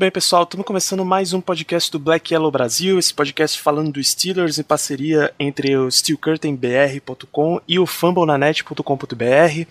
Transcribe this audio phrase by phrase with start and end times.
[0.00, 4.02] bem, pessoal, estamos começando mais um podcast do Black Yellow Brasil, esse podcast falando do
[4.02, 9.66] Steelers em parceria entre o SteelCurtainBR.com e o FumbleNanet.com.br.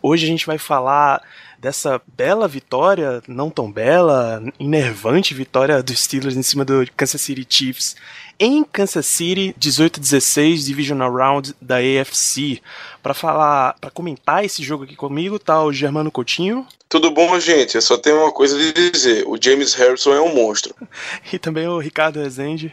[0.00, 1.20] Hoje a gente vai falar
[1.58, 7.46] dessa bela vitória, não tão bela, enervante vitória dos Steelers em cima do Kansas City
[7.48, 7.96] Chiefs
[8.38, 12.60] em Kansas City, 18-16, Divisional Round da AFC.
[13.02, 16.66] Para falar, para comentar esse jogo aqui comigo, tá o Germano Coutinho.
[16.88, 17.74] Tudo bom, gente?
[17.74, 20.74] Eu só tenho uma coisa a dizer: o James Harrison é um monstro.
[21.32, 22.72] e também o Ricardo Rezende.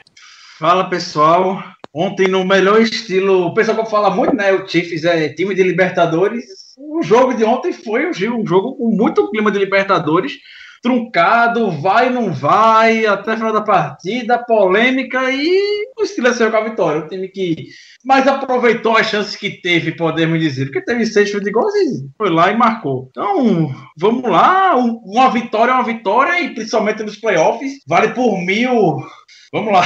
[0.60, 1.64] Fala pessoal.
[1.94, 4.54] Ontem, no melhor estilo, o pessoal que fala muito, né?
[4.54, 6.46] O Chiefs é time de Libertadores.
[6.90, 10.34] O jogo de ontem foi um jogo com muito clima de Libertadores
[10.82, 16.70] truncado, vai não vai, até final da partida, polêmica e o Steelers saiu com a
[16.70, 17.02] vitória.
[17.02, 17.68] O time que
[18.04, 22.30] mais aproveitou as chances que teve, podemos dizer, porque teve seis de gols e foi
[22.30, 23.08] lá e marcou.
[23.12, 28.98] Então, vamos lá, uma vitória é uma vitória e principalmente nos playoffs, vale por mil.
[29.54, 29.86] Vamos lá,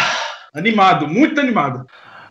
[0.53, 1.85] animado, muito animado.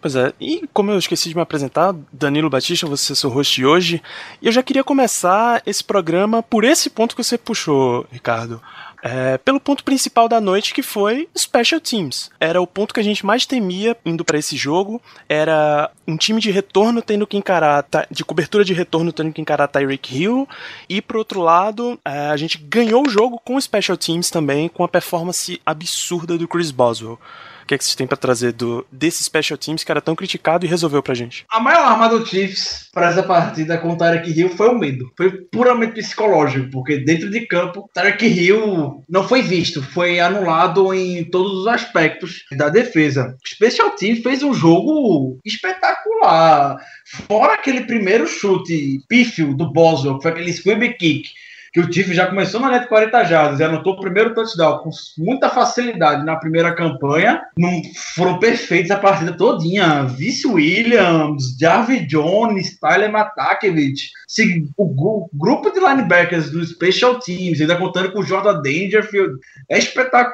[0.04, 3.54] Pois é, e como eu esqueci de me apresentar, Danilo Batista, você é seu host
[3.54, 4.02] de hoje,
[4.42, 8.60] e eu já queria começar esse programa por esse ponto que você puxou, Ricardo.
[9.02, 12.30] É, pelo ponto principal da noite, que foi Special Teams.
[12.38, 15.00] Era o ponto que a gente mais temia indo para esse jogo.
[15.26, 19.68] Era um time de retorno tendo que encarar, de cobertura de retorno tendo que encarar
[19.68, 20.46] Tyreek Hill.
[20.86, 24.84] E por outro lado, é, a gente ganhou o jogo com Special Teams também, com
[24.84, 27.18] a performance absurda do Chris Boswell.
[27.64, 30.14] O que, é que vocês têm para trazer do, desse Special Teams que era tão
[30.14, 31.46] criticado e resolveu pra gente?
[31.48, 35.10] A maior arma do Chiefs para essa partida com o Tarek Hill foi o medo.
[35.16, 41.24] Foi puramente psicológico, porque dentro de campo, Tarek Hill não foi visto, foi anulado em
[41.24, 43.34] todos os aspectos da defesa.
[43.42, 46.76] O Special Teams fez um jogo espetacular.
[47.26, 51.30] Fora aquele primeiro chute pífio do Boswell, que foi aquele squib kick
[51.74, 54.90] que o Tiff já começou na net 40 jardas e anotou o primeiro touchdown com
[55.18, 57.42] muita facilidade na primeira campanha.
[57.58, 57.82] Não
[58.14, 60.04] foram perfeitos a partida todinha.
[60.04, 64.12] Vice Williams, Jarvis Jones, Tyler Matakevich,
[64.76, 69.34] o, grupo de linebackers do Special Teams, ainda contando com o Jordan Dangerfield,
[69.68, 69.80] é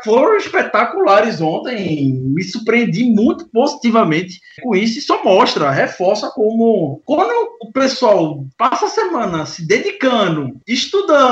[0.04, 2.12] foram espetaculares ontem.
[2.12, 8.86] Me surpreendi muito positivamente com isso e só mostra, reforça como quando o pessoal passa
[8.86, 11.29] a semana se dedicando, estudando,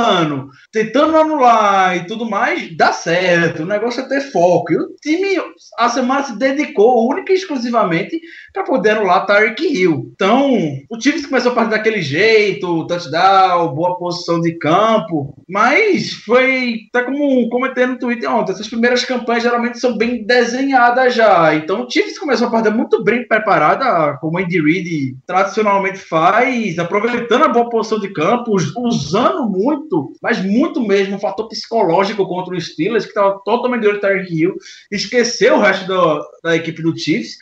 [0.73, 3.63] tentando anular e tudo mais, dá certo.
[3.63, 4.73] O negócio é ter foco.
[4.73, 5.41] E o time,
[5.79, 8.21] a semana se dedicou única e exclusivamente
[8.53, 10.11] para poder anular Tyreek Hill.
[10.15, 10.53] Então,
[10.91, 17.05] o time começou a partir daquele jeito touchdown, boa posição de campo, mas foi, tá
[17.05, 21.91] como comentei no Twitter ontem, essas primeiras campanhas geralmente são bem desenhadas já, então o
[21.91, 27.69] Chiefs começou a partida muito bem preparada, como Andy Reid tradicionalmente faz, aproveitando a boa
[27.69, 29.88] posição de campo, usando muito,
[30.23, 34.55] mas muito mesmo, um fator psicológico contra o Steelers, que estava totalmente de olho Hill,
[34.91, 37.37] esqueceu o resto do, da equipe do Chiefs,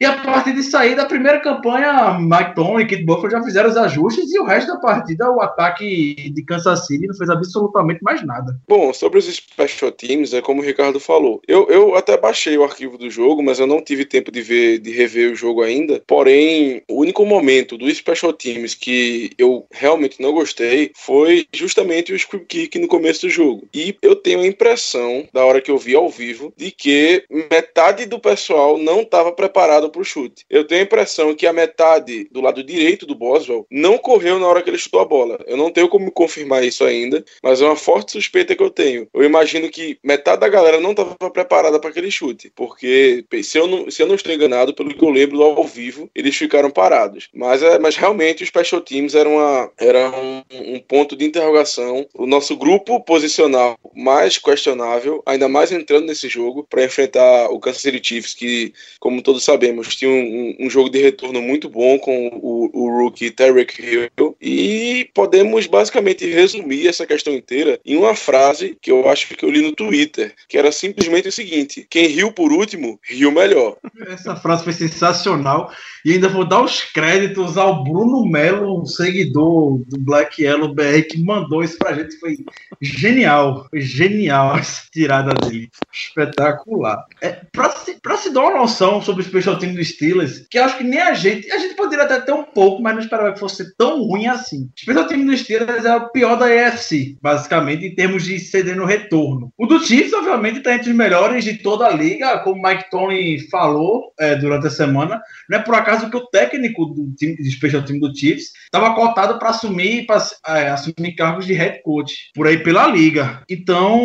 [0.00, 3.70] e a partir de sair da primeira campanha, Mike Tom e Kit Buffer já fizeram
[3.70, 8.02] os ajustes e o resto da partida, o ataque de Kansas City não fez absolutamente
[8.02, 8.58] mais nada.
[8.68, 11.40] Bom, sobre os special teams, é como o Ricardo falou.
[11.46, 14.78] Eu, eu até baixei o arquivo do jogo, mas eu não tive tempo de ver,
[14.78, 16.02] de rever o jogo ainda.
[16.06, 22.16] Porém, o único momento dos special teams que eu realmente não gostei foi justamente o
[22.16, 23.68] script kick no começo do jogo.
[23.72, 28.06] E eu tenho a impressão, da hora que eu vi ao vivo, de que metade
[28.06, 30.44] do pessoal não estava preparado pro chute.
[30.50, 34.46] Eu tenho a impressão que a metade do lado direito do Boswell não correu na
[34.46, 35.38] hora que ele chutou a bola.
[35.46, 39.08] Eu não tenho como confirmar isso ainda, mas é uma forte suspeita que eu tenho.
[39.14, 43.66] Eu imagino que metade da galera não estava preparada para aquele chute, porque se eu,
[43.66, 47.28] não, se eu não estou enganado, pelo que eu lembro ao vivo, eles ficaram parados.
[47.34, 50.42] Mas, é, mas realmente os special teams eram, uma, era um,
[50.74, 52.06] um ponto de interrogação.
[52.14, 57.82] O nosso grupo posicional mais questionável, ainda mais entrando nesse jogo para enfrentar o Kansas
[57.82, 61.98] City Chiefs, que, como todos sabemos, dissemos, tinha um, um, jogo de retorno muito bom
[61.98, 68.14] com o, o rookie Tarek Hill e podemos basicamente resumir essa questão inteira em uma
[68.14, 72.06] frase que eu acho que eu li no Twitter, que era simplesmente o seguinte: quem
[72.06, 73.76] riu por último, riu melhor.
[74.08, 75.72] Essa frase foi sensacional
[76.04, 81.02] e ainda vou dar os créditos ao Bruno Melo, um seguidor do Black Yellow BR,
[81.08, 82.18] que mandou isso pra gente.
[82.18, 82.36] Foi
[82.80, 85.70] genial, foi genial essa tirada dele.
[85.92, 87.06] Espetacular.
[87.20, 90.58] É, pra, se, pra se dar uma noção sobre o special team do Steelers, que
[90.58, 93.00] eu acho que nem a gente, a gente poderia até ter um pouco, mas não
[93.00, 94.68] esperava que fosse tão ruim assim.
[94.88, 98.84] O team do Steelers é o pior da EFC, basicamente, em termos de ceder no
[98.84, 99.52] retorno.
[99.56, 102.90] O do Chiefs, obviamente, está entre os melhores de toda a liga, como o Mike
[102.90, 105.20] Tony falou é, durante a semana.
[105.48, 109.50] Não é por acaso que o técnico do time team do Chiefs estava cotado para
[109.50, 110.06] assumir,
[110.46, 113.42] é, assumir cargos de head coach por aí pela liga.
[113.48, 114.02] Então,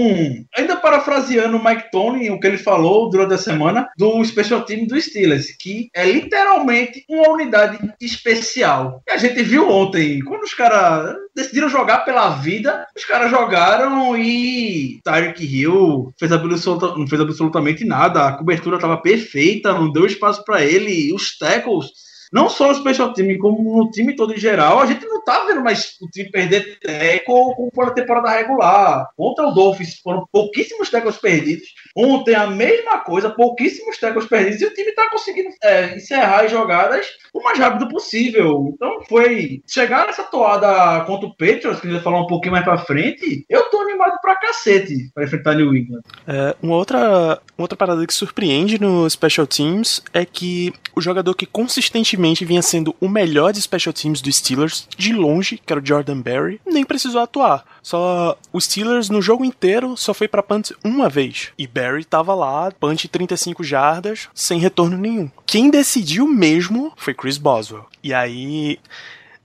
[0.56, 4.85] ainda parafraseando o Mike Tony, o que ele falou durante a semana do special team
[4.85, 9.03] do Steelers, que é literalmente uma unidade especial.
[9.05, 14.17] E a gente viu ontem, quando os caras decidiram jogar pela vida, os caras jogaram
[14.17, 20.05] e Tyreek Hill fez absoluta, não fez absolutamente nada, a cobertura estava perfeita, não deu
[20.05, 24.38] espaço para ele, os tackles não só no special team, como no time todo em
[24.38, 28.29] geral, a gente não tá vendo mais o time perder teco como foi na temporada
[28.29, 29.09] regular.
[29.18, 31.68] Ontem o Dolphins foram pouquíssimos tecos perdidos.
[31.95, 36.51] Ontem a mesma coisa, pouquíssimos tecos perdidos, e o time tá conseguindo é, encerrar as
[36.51, 38.71] jogadas o mais rápido possível.
[38.73, 42.53] Então foi chegar nessa toada contra o Patriots, que a gente vai falar um pouquinho
[42.53, 46.01] mais pra frente, eu tô animado pra cacete pra enfrentar New England.
[46.27, 51.33] É, uma, outra, uma outra parada que surpreende no Special Teams é que o jogador
[51.35, 55.81] que consistentemente vinha sendo o melhor de special teams do Steelers, de longe, que era
[55.81, 57.63] o Jordan Berry, nem precisou atuar.
[57.81, 61.49] Só o Steelers no jogo inteiro só foi para punt uma vez.
[61.57, 65.29] E Berry tava lá, punt 35 jardas, sem retorno nenhum.
[65.45, 67.85] Quem decidiu mesmo foi Chris Boswell.
[68.03, 68.79] E aí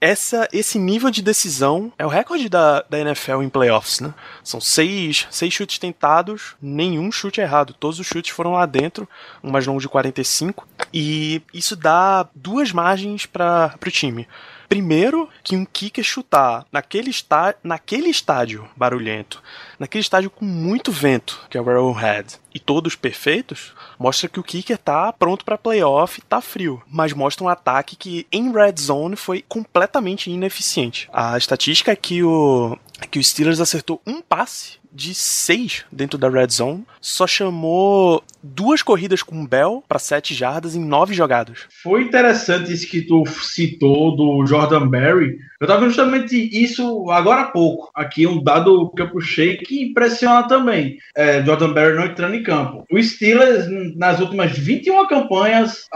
[0.03, 4.13] essa, esse nível de decisão é o recorde da, da NFL em playoffs, né?
[4.43, 7.73] São seis, seis chutes tentados, nenhum chute errado.
[7.73, 9.07] Todos os chutes foram lá dentro,
[9.41, 10.67] um mais longo de 45.
[10.93, 14.27] E isso dá duas margens para o time.
[14.73, 19.39] Primeiro, que um kicker chutar naquele, está, naquele estádio barulhento,
[19.77, 24.43] naquele estádio com muito vento, que é o Arrowhead, e todos perfeitos, mostra que o
[24.43, 29.15] kicker tá pronto para playoff, tá frio, mas mostra um ataque que em red zone
[29.15, 31.07] foi completamente ineficiente.
[31.13, 32.75] A estatística é que o
[33.11, 38.83] que o Steelers acertou um passe de seis dentro da red zone, só chamou duas
[38.83, 41.59] corridas com Bell para sete jardas em nove jogadas.
[41.81, 45.37] Foi interessante isso que tu citou do Jordan Berry.
[45.59, 47.89] Eu tava justamente isso agora há pouco.
[47.95, 50.97] Aqui um dado que eu puxei que impressiona também.
[51.15, 52.83] É, Jordan Berry não entrando em campo.
[52.91, 55.87] O Steelers, nas últimas 21 campanhas,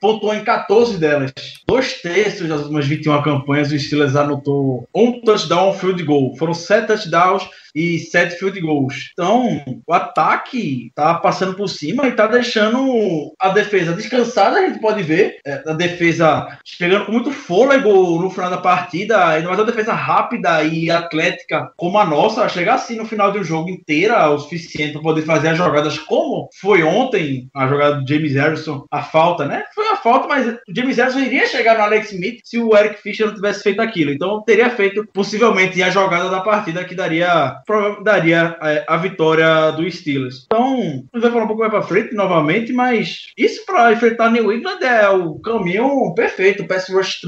[0.00, 1.32] pontuou em 14 delas.
[1.66, 6.36] Dois terços das últimas 21 campanhas, o Steelers anotou um touchdown, um field goal.
[6.36, 9.10] Foram sete touchdowns e sete field goals.
[9.12, 14.80] Então, o ataque tá passando por cima e tá deixando a defesa descansada, a gente
[14.80, 15.36] pode ver.
[15.46, 19.92] É, a defesa chegando com muito fôlego no final da partida, ainda mais uma defesa
[19.92, 24.38] rápida e atlética como a nossa, chegar assim no final de um jogo inteira o
[24.38, 29.02] suficiente para poder fazer as jogadas como foi ontem, a jogada do James Harrison, a
[29.02, 29.64] falta, né?
[29.74, 33.02] Foi a falta, mas o James Harrison iria chegar no Alex Smith se o Eric
[33.02, 34.10] Fischer não tivesse feito aquilo.
[34.10, 37.56] Então, teria feito possivelmente a jogada da partida que daria
[38.02, 40.44] daria a, é, a vitória do Steelers.
[40.46, 44.30] Então, a gente vai falar um pouco mais pra frente novamente, mas isso para enfrentar
[44.30, 47.20] New England é o caminho perfeito, o pass rush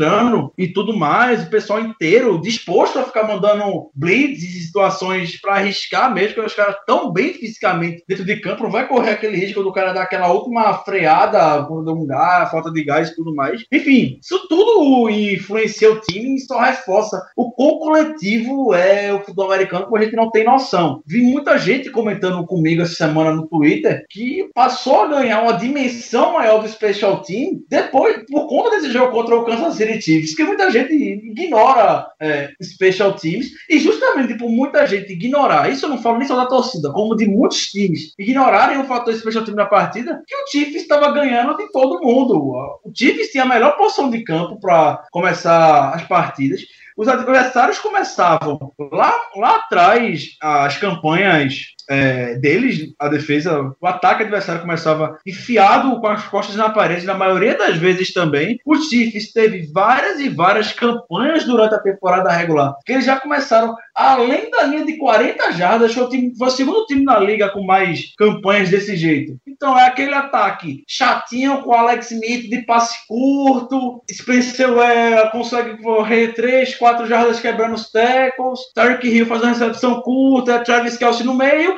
[0.56, 6.12] e tudo mais, o pessoal inteiro disposto a ficar mandando blitz e situações para arriscar
[6.12, 9.62] mesmo, que os caras tão bem fisicamente dentro de campo, não vai correr aquele risco
[9.62, 13.64] do cara dar aquela última freada quando um gás, falta de gás e tudo mais.
[13.72, 19.50] Enfim, isso tudo influencia o time e só reforça o quão coletivo é o futebol
[19.50, 21.02] americano, como a gente não tem noção.
[21.06, 26.34] Vi muita gente comentando comigo essa semana no Twitter que passou a ganhar uma dimensão
[26.34, 30.44] maior do Special Team depois, por conta desse jogo contra o Kansas City Chiefs, que
[30.44, 36.02] muita gente ignora é, Special Teams, e justamente por muita gente ignorar, isso eu não
[36.02, 39.66] falo nem só da torcida, como de muitos times, ignorarem o fator Special Team na
[39.66, 42.36] partida, que o Chiefs estava ganhando de todo mundo.
[42.84, 46.62] O Chiefs tinha a melhor posição de campo para começar as partidas
[46.98, 54.60] os adversários começavam lá, lá atrás as campanhas é, deles, a defesa, o ataque adversário
[54.60, 58.58] começava enfiado com as costas na parede, na maioria das vezes também.
[58.64, 63.74] O Chiefs teve várias e várias campanhas durante a temporada regular, que eles já começaram
[63.94, 67.48] além da linha de 40 jardas, foi o, time, foi o segundo time na liga
[67.48, 69.36] com mais campanhas desse jeito.
[69.46, 76.34] Então é aquele ataque chatinho com Alex Smith de passe curto, Spencer Ware consegue correr
[76.34, 81.34] 3, 4 jardas quebrando os tackles, Tarek Hill faz uma recepção curta, Travis Kelsey no
[81.34, 81.77] meio,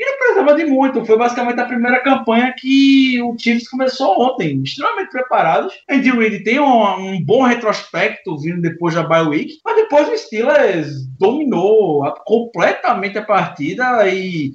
[0.00, 1.04] e não precisava de muito.
[1.04, 5.74] Foi basicamente a primeira campanha que o Chiefs começou ontem, extremamente preparados.
[5.90, 10.16] Andy Reid tem um, um bom retrospecto vindo depois da bye week, mas depois o
[10.16, 10.88] Steelers
[11.18, 14.54] dominou a, completamente a partida e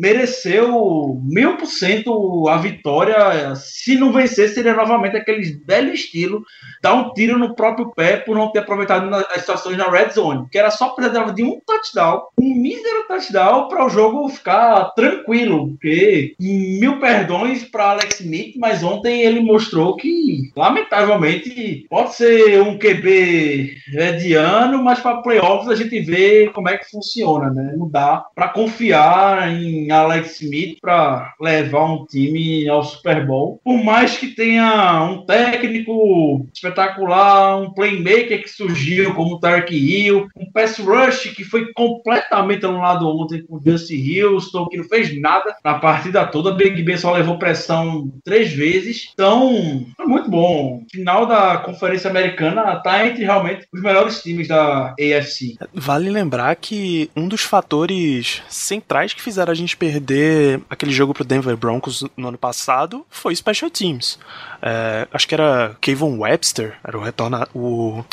[0.00, 3.56] mereceu mil por cento a vitória.
[3.56, 6.44] Se não vencer, seria novamente aquele belo estilo,
[6.80, 10.46] dar um tiro no próprio pé por não ter aproveitado as situações na red zone,
[10.52, 15.68] que era só precisava de um touchdown, um mísero touchdown para o jogo ficar tranquilo,
[15.68, 22.78] porque mil perdões para Alex Smith, mas ontem ele mostrou que, lamentavelmente, pode ser um
[22.78, 27.74] QB mediano, mas para playoffs a gente vê como é que funciona, né?
[27.76, 33.60] Não dá para confiar em Alex Smith para levar um time ao Super Bowl.
[33.64, 40.28] Por mais que tenha um técnico espetacular, um playmaker que surgiu como o Tark Hill,
[40.36, 45.20] um pass rush que foi completamente anulado ontem com o Justin Houston, que não fez
[45.20, 46.52] nada na partida toda.
[46.52, 49.10] Big Ben só levou pressão três vezes.
[49.14, 50.82] Então, foi muito bom.
[50.90, 55.56] Final da Conferência Americana tá entre realmente os melhores times da AFC.
[55.72, 61.24] Vale lembrar que um dos fatores centrais que fizeram a gente perder aquele jogo pro
[61.24, 64.18] Denver Broncos no ano passado foi Special Teams.
[64.60, 67.46] É, acho que era Kevin Webster, era o retorno.
[67.54, 68.04] O,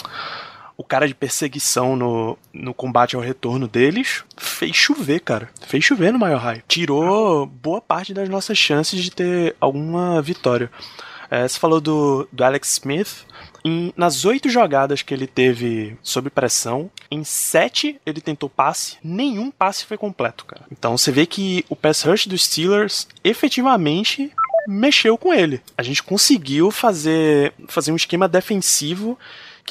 [0.82, 5.48] o cara de perseguição no, no combate ao retorno deles fez chover, cara.
[5.68, 6.64] Fez chover no Mile High.
[6.68, 10.72] Tirou boa parte das nossas chances de ter alguma vitória.
[11.30, 13.28] É, você falou do, do Alex Smith.
[13.64, 19.52] Em, nas oito jogadas que ele teve sob pressão, em sete ele tentou passe, nenhum
[19.52, 20.66] passe foi completo, cara.
[20.72, 24.32] Então você vê que o pass rush dos Steelers efetivamente
[24.68, 25.62] mexeu com ele.
[25.78, 29.18] A gente conseguiu fazer, fazer um esquema defensivo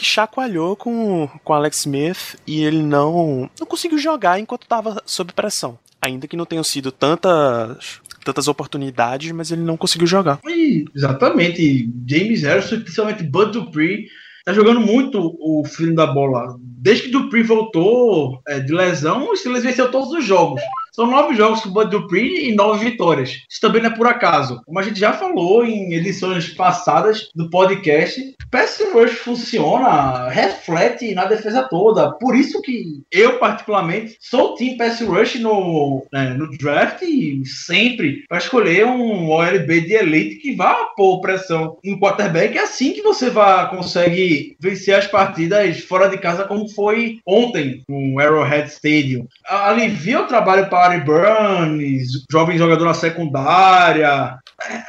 [0.00, 5.30] que chacoalhou com, com Alex Smith e ele não, não conseguiu jogar enquanto estava sob
[5.34, 5.78] pressão.
[6.00, 10.40] Ainda que não tenham sido tantas tantas oportunidades, mas ele não conseguiu jogar.
[10.46, 11.90] E, exatamente.
[12.06, 14.06] James Harrison, principalmente Bud Dupree,
[14.44, 16.56] tá jogando muito o filho da bola.
[16.60, 20.60] Desde que Dupree voltou é, de lesão, o Steelers venceu todos os jogos.
[20.92, 23.30] São nove jogos com o Bud Dupree e nove vitórias.
[23.48, 24.60] Isso também não é por acaso.
[24.64, 31.24] Como a gente já falou em edições passadas do podcast, Pass Rush funciona, reflete na
[31.24, 32.12] defesa toda.
[32.12, 37.00] Por isso que eu, particularmente, sou o team Pass Rush no, né, no draft
[37.44, 42.58] sempre para escolher um OLB de elite que vá pôr pressão no quarterback.
[42.58, 47.82] É assim que você vai conseguir vencer as partidas fora de casa, como foi ontem
[47.88, 49.26] no Arrowhead Stadium.
[49.46, 54.39] Alivia o trabalho para Barry Burns, jovem jogador na secundária.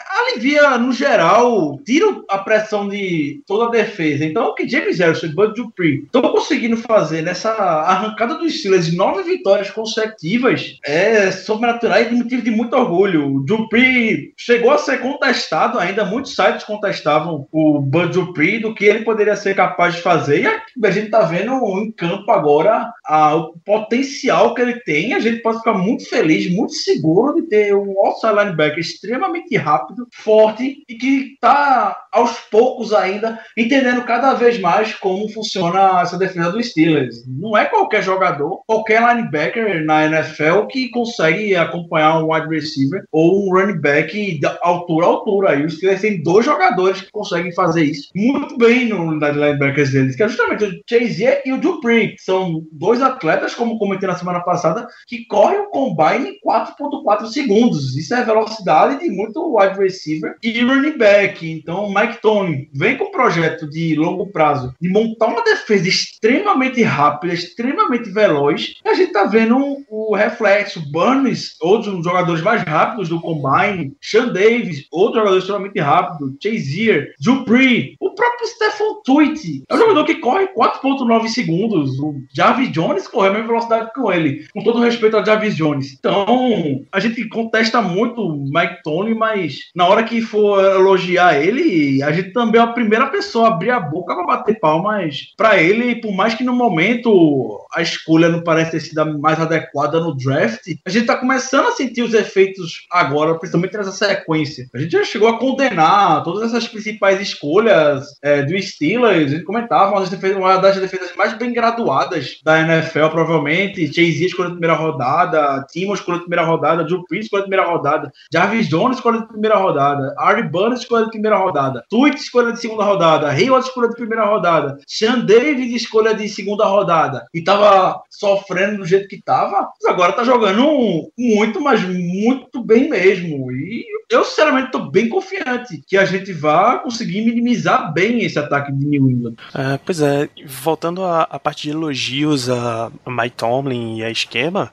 [0.10, 4.26] Alivia, no geral, tira a pressão de toda a defesa.
[4.26, 8.88] Então, o que James Harrison e Bud Dupree estão conseguindo fazer nessa arrancada dos Steelers
[8.88, 13.36] de nove vitórias consecutivas é sobrenatural e motivo de muito orgulho.
[13.36, 18.86] O Dupree chegou a ser contestado ainda, muitos sites contestavam o Bud Dupree do que
[18.86, 20.44] ele poderia ser capaz de fazer.
[20.44, 25.14] E a gente está vendo em campo agora a, o potencial que ele tem.
[25.14, 30.08] A gente pode ficar muito feliz, muito seguro de ter um outside linebacker extremamente rápido,
[30.14, 36.52] forte e que está aos poucos ainda entendendo cada vez mais como funciona essa defesa
[36.52, 37.24] dos Steelers.
[37.28, 43.46] Não é qualquer jogador, qualquer linebacker na NFL que consegue acompanhar um wide receiver ou
[43.46, 45.56] um running back altura a altura.
[45.56, 49.92] E os Steelers têm dois jogadores que conseguem fazer isso muito bem no nas linebackers
[49.92, 52.16] deles, que é justamente o Chazier e o Dupree.
[52.20, 57.96] São dois atletas, como comentei na semana passada, que correm o combine em 4.4 segundos.
[57.96, 61.50] Isso é velocidade de muito wide receiver e running back.
[61.50, 66.82] Então, Mike Tony vem com um projeto de longo prazo de montar uma defesa extremamente
[66.84, 68.76] rápida, extremamente veloz.
[68.84, 70.82] E a gente tá vendo o reflexo.
[70.92, 73.94] Burns, outros jogadores mais rápidos do combine.
[74.02, 76.36] Sean Davis, outro jogador extremamente rápido.
[76.42, 79.64] Chazier, Dupree, o próprio Stephen Tweet.
[79.70, 82.00] É um jogador que corre 4.9 segundos.
[82.00, 84.46] O Jarvis Jones corre a mesma velocidade com ele.
[84.54, 85.96] Com todo respeito ao Jarvis Jones.
[85.98, 89.41] Então, a gente contesta muito o Mike Tony, mas
[89.76, 93.72] na hora que for elogiar ele, a gente também é a primeira pessoa a abrir
[93.72, 98.44] a boca para bater palmas para ele, por mais que no momento a escolha não
[98.44, 102.14] pareça ter sido a mais adequada no draft, a gente tá começando a sentir os
[102.14, 104.68] efeitos agora, principalmente nessa sequência.
[104.74, 109.44] A gente já chegou a condenar todas essas principais escolhas é, do Steelers a gente
[109.44, 113.88] comentava, uma das, defesas, uma das defesas mais bem graduadas da NFL, provavelmente.
[113.88, 117.70] Chase escolheu a primeira rodada, Timo escolheu a primeira rodada, Drew Prince escolheu a primeira
[117.70, 122.52] rodada, Jarvis Jones escolheu a primeira rodada, Ari Burns escolheu a primeira rodada, Tweet escolheu
[122.52, 127.26] de segunda rodada, Hayward escolheu de primeira rodada, Sean David escolha de segunda rodada.
[127.34, 132.90] E tava sofrendo do jeito que tava, mas agora tá jogando muito, mas muito bem
[132.90, 133.52] mesmo.
[133.52, 138.72] E eu, sinceramente, tô bem confiante que a gente vá conseguir minimizar bem esse ataque
[138.72, 139.36] de New England.
[139.54, 144.72] É, pois é, voltando à parte de elogios a Mike Tomlin e a esquema,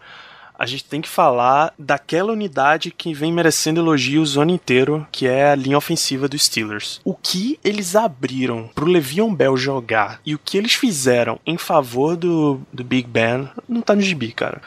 [0.59, 5.27] a gente tem que falar daquela unidade que vem merecendo elogios o ano inteiro, que
[5.27, 7.01] é a linha ofensiva dos Steelers.
[7.05, 12.17] O que eles abriram pro Le'Veon Bell jogar e o que eles fizeram em favor
[12.17, 14.61] do, do Big Ben não tá no gibi, cara.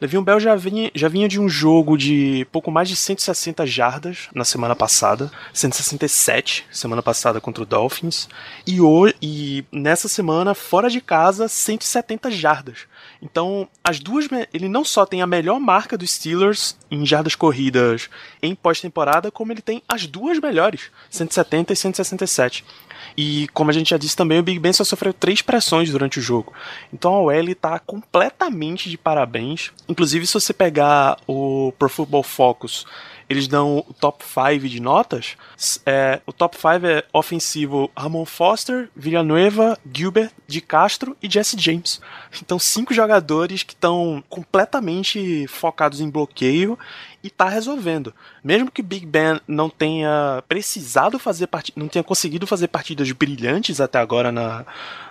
[0.00, 4.28] Le'Veon Bell já vinha, já vinha de um jogo de pouco mais de 160 jardas
[4.34, 8.28] na semana passada, 167 semana passada contra o Dolphins,
[8.66, 12.80] e, o, e nessa semana, fora de casa, 170 jardas.
[13.24, 14.28] Então, as duas.
[14.52, 18.10] Ele não só tem a melhor marca dos Steelers em jardas corridas
[18.42, 22.64] em pós-temporada, como ele tem as duas melhores, 170 e 167.
[23.16, 26.18] E como a gente já disse também, o Big Ben só sofreu três pressões durante
[26.18, 26.52] o jogo.
[26.92, 29.72] Então a OL está completamente de parabéns.
[29.88, 32.84] Inclusive, se você pegar o Pro Football Focus,
[33.34, 35.36] eles dão o top 5 de notas.
[35.84, 42.00] É, o top 5 é ofensivo Ramon Foster, Villanueva, Gilbert, De Castro e Jesse James.
[42.40, 46.78] Então, cinco jogadores que estão completamente focados em bloqueio
[47.24, 48.14] e tá resolvendo.
[48.44, 53.98] Mesmo que Big Ben não tenha precisado fazer não tenha conseguido fazer partidas brilhantes até
[53.98, 54.66] agora na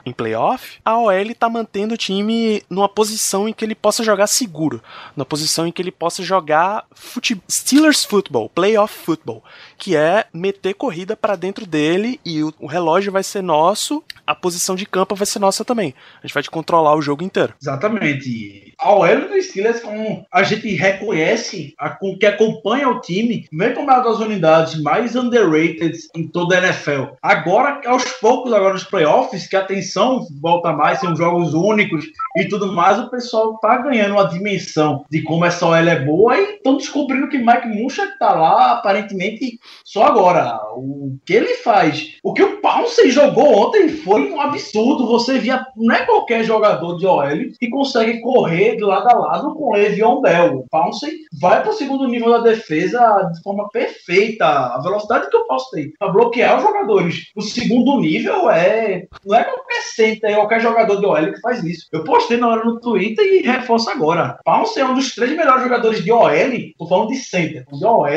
[0.05, 4.27] em playoff, a OL tá mantendo o time numa posição em que ele possa jogar
[4.27, 4.84] seguro,
[5.15, 9.43] numa posição em que ele possa jogar fute Steelers football, playoff football,
[9.77, 14.36] que é meter corrida para dentro dele e o, o relógio vai ser nosso, a
[14.36, 15.93] posição de campo vai ser nossa também.
[16.22, 17.53] A gente vai te controlar o jogo inteiro.
[17.62, 18.74] Exatamente.
[18.77, 23.88] A OL do Steelers, como a gente reconhece a que acompanha o time, vem como
[23.88, 27.13] uma das unidades mais underrated em toda a NFL.
[27.22, 32.05] Agora, aos poucos, agora nos playoffs, que a atenção volta mais, são jogos únicos
[32.38, 36.38] e tudo mais, o pessoal tá ganhando uma dimensão de como essa OL é boa
[36.38, 40.60] e estão descobrindo que Mike Muncha tá lá, aparentemente, só agora.
[40.75, 42.17] O que ele faz?
[42.24, 45.07] O que o Pounce jogou ontem foi um absurdo.
[45.07, 47.27] Você via, não é qualquer jogador de OL
[47.60, 50.60] que consegue correr de lado a lado com Le'Veon Bell.
[50.60, 51.07] O Pounce
[51.39, 54.45] vai pro segundo segundo nível da defesa de forma perfeita.
[54.45, 57.31] A velocidade que eu posso ter para bloquear os jogadores.
[57.35, 59.05] O segundo nível é.
[59.25, 61.88] Não é qualquer center, é qualquer jogador de OL que faz isso.
[61.91, 64.38] Eu postei na hora no Twitter e reforço agora.
[64.43, 66.29] Pounce é um dos três melhores jogadores de OL.
[66.77, 68.08] Tô falando de center, de OL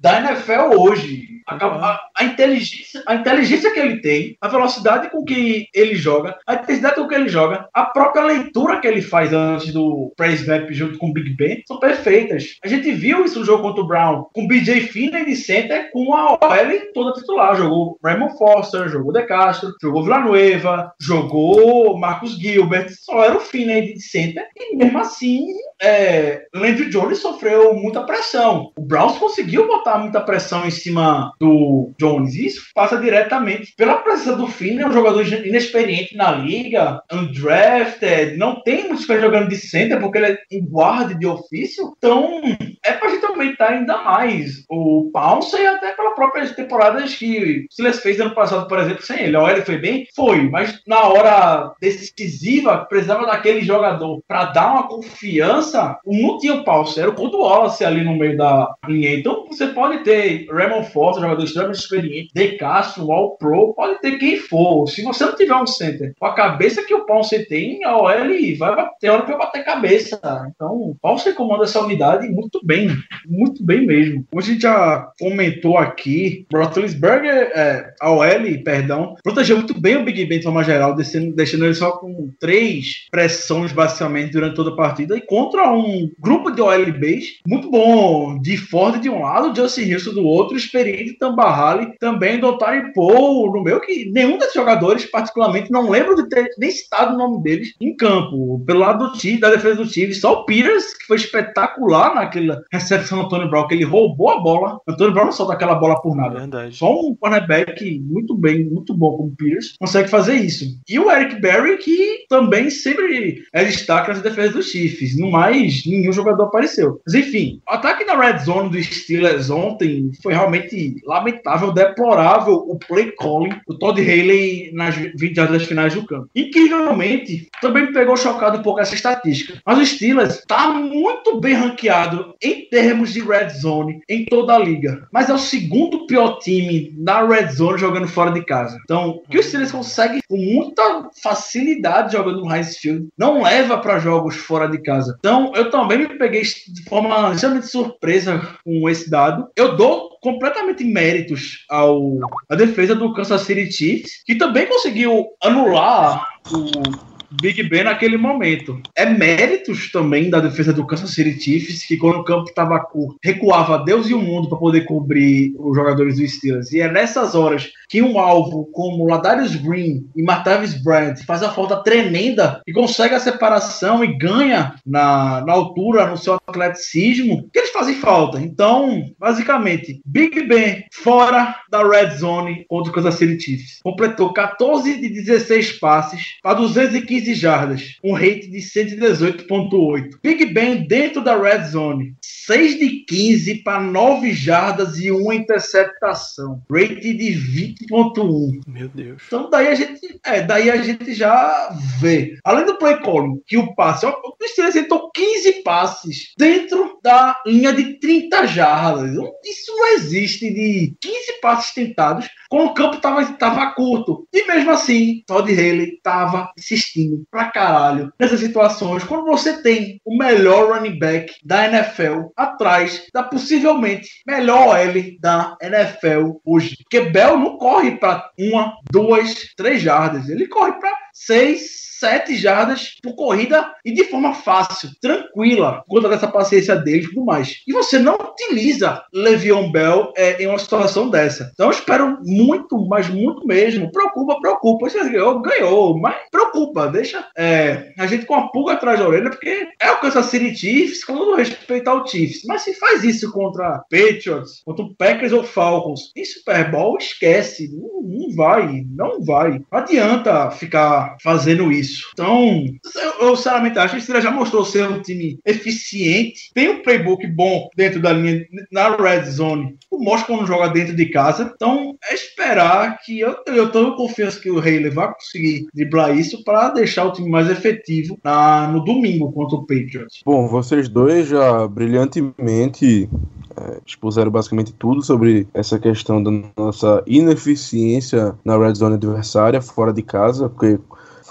[0.00, 1.36] da NFL hoje.
[1.46, 6.36] A, a, a, inteligência, a inteligência que ele tem, a velocidade com que ele joga,
[6.44, 10.40] a intensidade com que ele joga, a própria leitura que ele faz antes do press
[10.40, 12.56] snap junto com o Big Ben são perfeitas.
[12.64, 16.14] A gente viu isso no jogo contra o Brown com BJ Finney de center com
[16.14, 17.56] a OL toda titular.
[17.56, 23.94] Jogou Raymond Foster, jogou De Castro, jogou Villanueva, jogou Marcus Gilbert, só era o Finney
[23.94, 25.46] de center e mesmo assim
[25.82, 28.72] é, Landry Jones sofreu muita pressão.
[28.76, 32.34] O Browns conseguiu botar muita pressão em cima do Jones.
[32.34, 38.62] Isso passa diretamente pela presença do Finn, é um jogador inexperiente na liga, undrafted, não
[38.62, 41.94] tem experiência jogando de center porque ele é em guarda de ofício.
[41.96, 42.42] Então,
[42.84, 47.74] é pra gente aumentar ainda mais o Pounce e até pela própria temporada que o
[47.74, 49.36] Silas fez ano passado, por exemplo, sem ele.
[49.36, 50.06] Olha, ele foi bem?
[50.14, 55.98] Foi, mas na hora decisiva, precisava daquele jogador para dar uma confiança.
[56.04, 59.14] Não tinha o Pounce, era o Couto Wallace ali no meio da linha.
[59.16, 64.18] Então, você pode ter Raymond Foster, jogador extremamente experiente, De Castro, All Pro, pode ter
[64.18, 64.86] quem for.
[64.86, 68.56] Se você não tiver um center com a cabeça que o Pounce tem, a OL
[68.58, 70.20] vai bater, hora para bater cabeça.
[70.54, 72.95] Então, o Pounce comanda essa unidade muito bem,
[73.26, 74.24] muito bem mesmo.
[74.30, 80.04] Como a gente já comentou aqui, Roethlisberger, é, a OL, perdão, protegeu muito bem o
[80.04, 84.70] Big Ben de forma geral, deixando, deixando ele só com três pressões basicamente durante toda
[84.70, 89.22] a partida e contra um grupo de OL base muito bom, de Ford de um
[89.22, 94.38] lado, Justin Wilson do outro, experiente Tambahali, também do Otari Paul, no meu, que nenhum
[94.38, 98.62] desses jogadores, particularmente, não lembro de ter nem citado o nome deles em campo.
[98.66, 102.62] Pelo lado do time, da defesa do time, só o Peters, que foi espetacular naquela
[102.86, 104.80] recepção do Antônio Brown, que ele roubou a bola.
[104.88, 106.38] Antônio Brown não solta aquela bola por nada.
[106.38, 106.76] Verdade.
[106.76, 110.64] Só um cornerback muito bem, muito bom como o Peters, consegue fazer isso.
[110.88, 115.18] E o Eric Berry, que também sempre é destaque nas defesas dos Chiefs.
[115.18, 117.00] No mais, nenhum jogador apareceu.
[117.06, 122.78] Mas enfim, o ataque na red zone dos Steelers ontem foi realmente lamentável, deplorável o
[122.78, 126.28] play calling do Todd Haley nas 20 das finais do campo.
[126.34, 129.60] Incrivelmente, também me pegou chocado um pouco essa estatística.
[129.64, 134.58] Mas o Steelers está muito bem ranqueado em termos de red zone em toda a
[134.58, 135.08] liga.
[135.10, 138.78] Mas é o segundo pior time na red zone jogando fora de casa.
[138.84, 143.98] Então, que o Steelers consegue com muita facilidade jogando no Heinz Field, não leva para
[143.98, 145.16] jogos fora de casa.
[145.18, 149.48] Então, eu também me peguei de forma extremamente surpresa com esse dado.
[149.56, 156.28] Eu dou completamente méritos ao a defesa do Kansas City Chiefs, que também conseguiu anular
[156.52, 158.80] o Big Ben naquele momento.
[158.94, 163.18] É méritos também da defesa do Kansas City Chiefs, que quando o campo estava curto,
[163.22, 166.72] recuava Deus e o mundo para poder cobrir os jogadores do Steelers.
[166.72, 171.50] E é nessas horas que um alvo como Ladarius Green e Martavis Bryant faz a
[171.50, 177.58] falta tremenda e consegue a separação e ganha na, na altura, no seu atleticismo, que
[177.58, 178.40] eles fazem falta.
[178.40, 183.80] Então, basicamente, Big Ben fora da red zone contra o Kansas City Chiefs.
[183.82, 190.18] Completou 14 de 16 passes para 215 jardas, um rate de 118.8.
[190.22, 192.14] Big Ben dentro da red zone,
[192.46, 196.62] 6 de 15 para 9 jardas e uma interceptação.
[196.70, 198.60] Rate de 20.1.
[198.66, 199.22] Meu Deus.
[199.26, 202.38] Então daí a gente, é, daí a gente já vê.
[202.44, 207.72] Além do play calling, que o passe, o Steelers tentou 15 passes dentro da linha
[207.72, 209.10] de 30 jardas.
[209.44, 214.26] Isso não existe de 15 passes tentados quando o campo tava, tava curto.
[214.32, 219.04] E mesmo assim, Todd Haley tava insistindo pra caralho nessas situações.
[219.04, 225.56] Quando você tem o melhor running back da NFL atrás da possivelmente melhor L da
[225.60, 226.76] NFL hoje.
[226.82, 230.28] Porque Bell não corre para uma, duas, três jardas.
[230.28, 236.08] Ele corre para seis, sete jardas por corrida e de forma fácil, tranquila, por conta
[236.08, 237.64] dessa paciência dele e tudo mais.
[237.66, 241.50] E você não utiliza Le'Veon Bell é, em uma situação dessa.
[241.52, 243.90] Então eu espero muito, mas muito mesmo.
[243.90, 244.88] Preocupa, preocupa.
[244.88, 246.86] Você ganhou, ganhou, mas preocupa.
[246.86, 250.54] Deixa é, a gente com a pulga atrás da orelha, porque é o Kansas City
[250.54, 252.42] Chiefs com todo respeito ao Chiefs.
[252.46, 257.68] Mas se faz isso contra Patriots, contra Packers ou Falcons, em Super Bowl, esquece.
[257.76, 259.58] Não, não vai, não vai.
[259.58, 262.10] Não adianta ficar fazendo isso isso.
[262.12, 266.82] Então, eu, eu sinceramente acho que o já mostrou ser um time eficiente, tem um
[266.82, 271.52] playbook bom dentro da linha, na red zone, o mostra quando joga dentro de casa.
[271.54, 276.42] Então, é esperar que eu, eu tenho confiança que o Haley vai conseguir driblar isso
[276.44, 280.20] para deixar o time mais efetivo na, no domingo contra o Patriots.
[280.24, 283.08] Bom, vocês dois já brilhantemente
[283.56, 289.92] é, expuseram basicamente tudo sobre essa questão da nossa ineficiência na red zone adversária fora
[289.92, 290.78] de casa, porque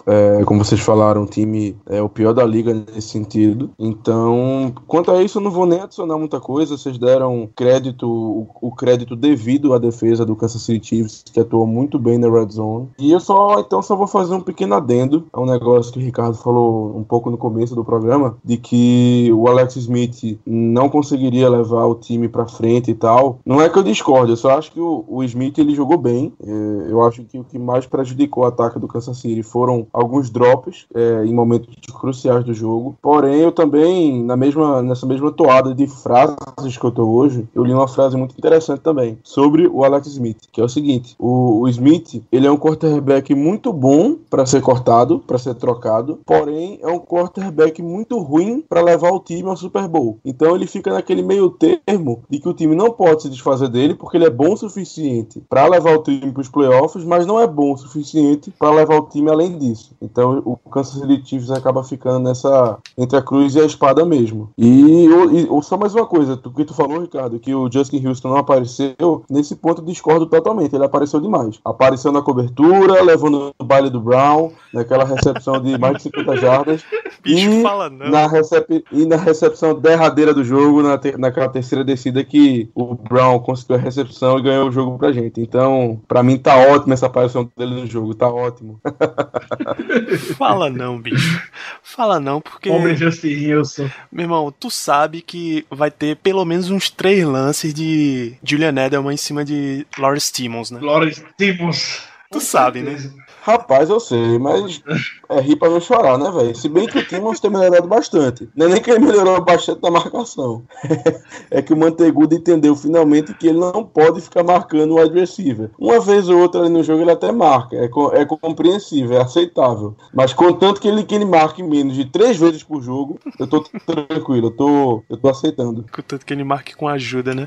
[0.05, 3.71] é, como vocês falaram, o time é o pior da liga nesse sentido.
[3.77, 6.77] Então, quanto a isso, eu não vou nem adicionar muita coisa.
[6.77, 11.65] Vocês deram crédito, o, o crédito devido à defesa do Kansas City Chiefs, que atuou
[11.65, 12.89] muito bem na red zone.
[12.99, 16.01] E eu só, então, só vou fazer um pequeno adendo a um negócio que o
[16.01, 21.49] Ricardo falou um pouco no começo do programa, de que o Alex Smith não conseguiria
[21.49, 23.39] levar o time para frente e tal.
[23.45, 26.33] Não é que eu discordo, eu só acho que o, o Smith ele jogou bem.
[26.43, 30.29] É, eu acho que o que mais prejudicou o ataque do Kansas City foram alguns
[30.29, 32.97] drops é, em momentos cruciais do jogo.
[33.01, 37.63] Porém, eu também, na mesma, nessa mesma toada de frases que eu tô hoje, eu
[37.63, 41.61] li uma frase muito interessante também sobre o Alex Smith, que é o seguinte: o,
[41.61, 46.77] o Smith ele é um quarterback muito bom para ser cortado, para ser trocado, porém
[46.81, 50.17] é um quarterback muito ruim para levar o time ao Super Bowl.
[50.25, 53.95] Então ele fica naquele meio termo de que o time não pode se desfazer dele
[53.95, 57.39] porque ele é bom o suficiente para levar o time para os playoffs, mas não
[57.39, 59.95] é bom o suficiente para levar o time além disso isso.
[60.01, 64.49] Então o Kansas City Chiefs acaba ficando nessa entre a cruz e a espada mesmo.
[64.57, 68.29] E, e, só mais uma coisa, o que tu falou, Ricardo, que o Justin Houston
[68.29, 70.75] não apareceu, nesse ponto eu discordo totalmente.
[70.75, 71.59] Ele apareceu demais.
[71.63, 76.83] Apareceu na cobertura, levando o baile do Brown, naquela recepção de mais de 50 jardas.
[77.21, 78.09] Bicho, e, fala não.
[78.09, 78.83] Na recep...
[78.91, 81.17] e na recepção derradeira do jogo, na te...
[81.17, 85.41] naquela terceira descida que o Brown conseguiu a recepção e ganhou o jogo pra gente.
[85.41, 88.79] Então, pra mim tá ótimo essa aparição dele no jogo, tá ótimo.
[90.37, 91.41] Fala não, bicho.
[91.81, 92.69] Fala não, porque.
[92.69, 93.89] Homem Justin Wilson.
[94.11, 99.13] Meu irmão, tu sabe que vai ter pelo menos uns três lances de Julian Edelman
[99.13, 100.79] em cima de Lawrence Timmons, né?
[100.81, 102.01] Lawrence Timmons.
[102.31, 102.97] Tu sabe, né?
[103.45, 104.81] Rapaz, eu sei, mas
[105.29, 106.55] é rir pra não chorar, né, velho?
[106.55, 108.49] Se bem que o Timmons tem melhorado bastante.
[108.55, 110.63] Não é nem que ele melhorou bastante na marcação.
[111.51, 115.69] é que o Mantegudo entendeu finalmente que ele não pode ficar marcando o wide.
[115.77, 117.75] Uma vez ou outra ali no jogo ele até marca.
[117.75, 119.95] É, co- é compreensível, é aceitável.
[120.11, 123.61] Mas contanto que ele, que ele marque menos de três vezes por jogo, eu tô
[123.61, 125.85] tranquilo, eu tô, eu tô aceitando.
[125.95, 127.45] Contanto que ele marque com ajuda, né?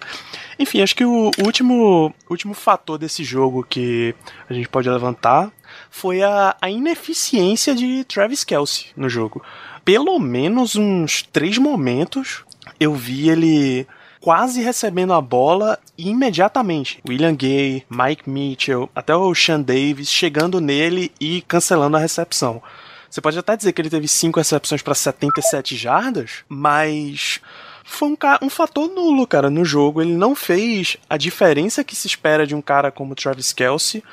[0.61, 4.15] Enfim, acho que o último, último fator desse jogo que
[4.49, 5.51] a gente pode levantar
[5.91, 9.43] foi a, a ineficiência de Travis Kelsey no jogo.
[9.85, 12.45] Pelo menos uns três momentos
[12.79, 13.87] eu vi ele
[14.21, 17.01] quase recebendo a bola e imediatamente.
[17.09, 22.63] William Gay, Mike Mitchell, até o Sean Davis chegando nele e cancelando a recepção.
[23.09, 27.41] Você pode até dizer que ele teve cinco recepções para 77 jardas, mas
[27.89, 30.03] foi um, um fator nulo, cara, no jogo.
[30.03, 34.05] Ele não fez a diferença que se espera de um cara como Travis Kelsey.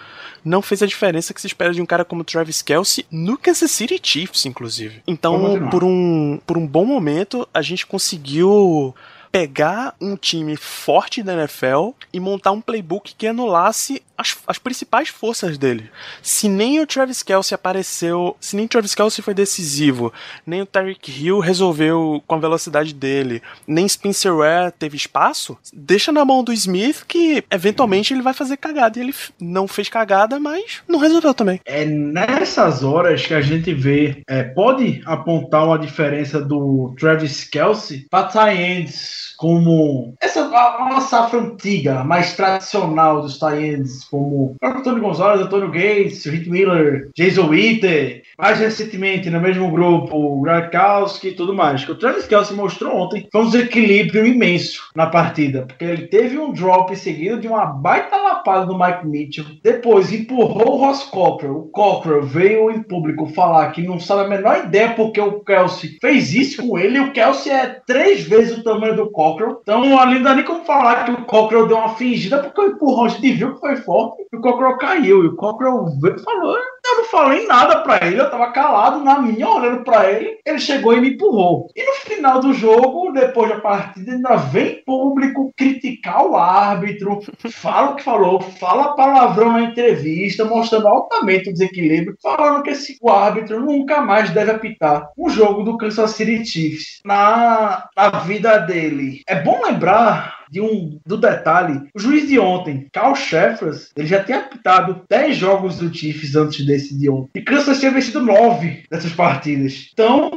[0.43, 3.69] Não fez a diferença que se espera de um cara como Travis Kelsey no Kansas
[3.71, 5.03] City Chiefs, inclusive.
[5.05, 8.95] Então, por um, por um bom momento, a gente conseguiu
[9.29, 15.09] pegar um time forte da NFL e montar um playbook que anulasse as, as principais
[15.09, 15.89] forças dele.
[16.21, 20.13] Se nem o Travis Kelsey apareceu, se nem o Travis Kelsey foi decisivo,
[20.45, 26.11] nem o Tyreek Hill resolveu com a velocidade dele, nem Spencer Ware teve espaço, deixa
[26.11, 28.99] na mão do Smith que eventualmente ele vai fazer cagada.
[28.99, 31.59] E ele não fez cagada, mas não resolveu também.
[31.65, 38.07] É nessas horas que a gente vê, é, pode apontar uma diferença do Travis Kelsey
[38.09, 44.99] para Tyends como essa uma safra antiga, mais tradicional dos Tyends, como o próprio Tony
[44.99, 51.53] Gonzalez, Antônio Gates, Rick Miller, Jason Witter, mais recentemente no mesmo grupo, Gronkowski e tudo
[51.53, 51.87] mais.
[51.87, 56.51] O Travis Kelsey mostrou ontem foi um desequilíbrio imenso na partida, porque ele teve um
[56.51, 61.57] drop seguido de uma baita lapada do Mike Mitchell, depois empurrou o Ross Cockrell.
[61.57, 65.97] O Cockrell veio em público falar que não sabe a menor ideia porque o Kelsey
[65.99, 69.59] fez isso com ele, e o Kelsey é três vezes o tamanho do Cockrell.
[69.61, 72.67] Então, ali não dá nem como falar que o Cockrell deu uma fingida, porque o
[72.67, 73.94] empurrão gente viu que foi forte
[74.31, 75.23] e o Cockrell caiu.
[75.23, 79.03] E o Cockrell veio e falou: Eu não falei nada pra ele, eu tava calado
[79.03, 80.37] na minha, olhando pra ele.
[80.45, 81.67] Ele chegou e me empurrou.
[81.75, 87.19] E no final do jogo, depois da partida, ainda vem público criticar o árbitro,
[87.51, 92.97] fala o que falou, fala palavrão na entrevista, mostrando altamente o desequilíbrio, falando que esse
[93.01, 98.57] o árbitro nunca mais deve apitar um jogo do Kansas City Chiefs na, na vida
[98.59, 99.21] dele.
[99.27, 104.23] É bom lembrar de um do detalhe, o juiz de ontem, Carl Sheffers, ele já
[104.23, 107.29] tinha apitado 10 jogos do Chiefs antes desse de ontem.
[107.35, 109.89] E Kansas tinha vencido 9 dessas partidas.
[109.93, 110.31] Então,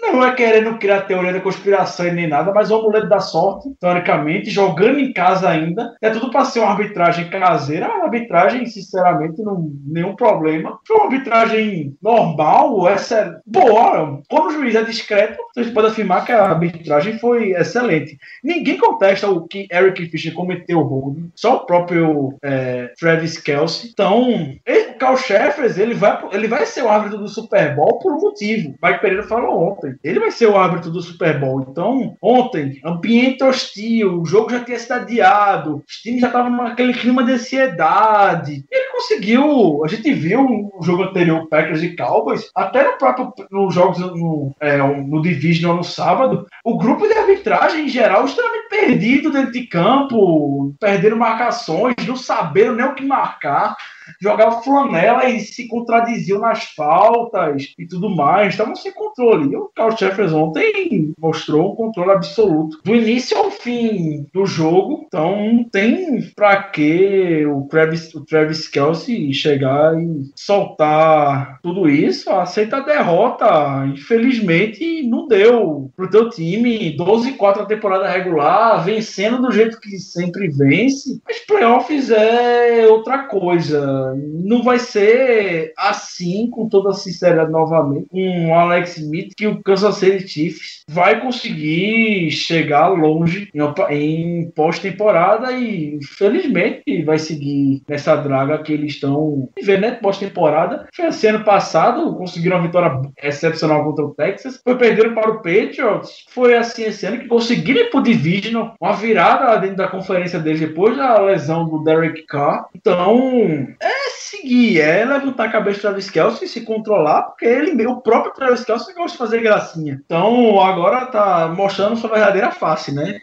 [0.00, 3.70] não é querendo criar teoria da conspiração e nem nada, mas o amuleto da sorte,
[3.80, 7.86] teoricamente, jogando em casa ainda, é tudo para ser uma arbitragem caseira.
[7.86, 10.78] A arbitragem, sinceramente, não nenhum problema.
[10.86, 14.20] Foi uma arbitragem normal, essa é boa.
[14.28, 18.18] Quando o juiz é discreto, a gente pode afirmar que a arbitragem foi excelente.
[18.42, 23.90] Ninguém contesta o que Eric Fischer cometeu o holding, só o próprio é, Travis Kelsey.
[23.92, 24.58] Então,
[24.92, 28.20] o Carl Sheffers, ele vai, ele vai ser o árbitro do Super Bowl por um
[28.20, 28.74] motivo.
[28.82, 29.94] Mike Pereira falou ontem.
[30.02, 31.66] Ele vai ser o árbitro do Super Bowl.
[31.68, 36.94] Então, ontem, ambiente hostil, o jogo já tinha sido adiado, os times já estavam naquele
[36.94, 38.64] clima de ansiedade.
[38.70, 43.74] Ele conseguiu, a gente viu no jogo anterior, Packers e Cowboys, até no próprio, nos
[43.74, 49.30] jogos no, é, no Division no sábado, o grupo de arbitragem em geral extremamente perdido
[49.42, 53.76] dentro de campo, perdendo marcações, não sabendo nem o que marcar,
[54.20, 59.52] jogavam flanela e se contradiziam nas faltas e tudo mais, estavam sem controle.
[59.52, 62.80] E o Carl Sheffers ontem mostrou um controle absoluto.
[62.84, 68.68] Do início ao fim do jogo, então não tem pra que o Travis, o Travis
[68.68, 76.96] Kelsey chegar e soltar tudo isso, aceita a derrota, infelizmente não deu pro teu time.
[76.96, 83.80] 12-4 na temporada regular, vencendo do jeito que sempre vence, mas playoffs é outra coisa,
[84.16, 90.28] não vai ser assim, com toda sinceridade novamente, um Alex Smith que o Kansas City
[90.28, 93.48] Chiefs vai conseguir chegar longe
[93.90, 99.90] em, pós-temporada e infelizmente vai seguir nessa draga que eles estão vivendo, né?
[99.92, 100.86] Pós-temporada.
[100.94, 105.36] Foi assim ano passado, conseguiram uma vitória excepcional contra o Texas, foi perderam para o
[105.36, 110.38] Patriots, foi assim esse ano que conseguiram ir pro Division, uma virada dentro da conferência
[110.38, 112.66] deles depois da lesão do Derek Carr.
[112.74, 113.91] Então, é
[114.36, 118.32] seguir, é levantar a cabeça do Travis Kelsey e se controlar, porque ele, o próprio
[118.32, 120.00] Travis Kelsey gosta de fazer gracinha.
[120.04, 123.20] Então, agora tá mostrando sua verdadeira face, né?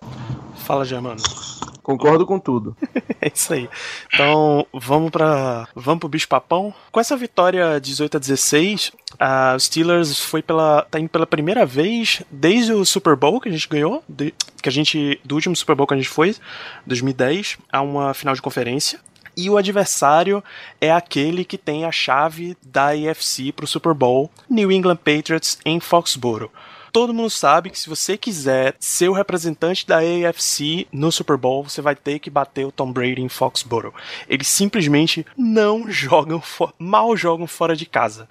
[0.56, 1.22] Fala, Germano.
[1.82, 2.78] Concordo com tudo.
[3.22, 3.68] É isso aí.
[4.14, 6.74] Então, vamos para vamos pro bicho papão.
[6.90, 12.24] Com essa vitória 18 a 16, a Steelers foi pela tá indo pela primeira vez
[12.32, 15.76] desde o Super Bowl que a gente ganhou, de, que a gente do último Super
[15.76, 16.34] Bowl que a gente foi,
[16.86, 19.02] 2010, a uma final de conferência.
[19.42, 20.44] E o adversário
[20.82, 25.58] é aquele que tem a chave da AFC para o Super Bowl, New England Patriots
[25.64, 26.52] em Foxborough.
[26.92, 31.64] Todo mundo sabe que se você quiser ser o representante da AFC no Super Bowl,
[31.64, 33.94] você vai ter que bater o Tom Brady em Foxborough.
[34.28, 36.44] Eles simplesmente não jogam,
[36.78, 38.28] mal jogam fora de casa.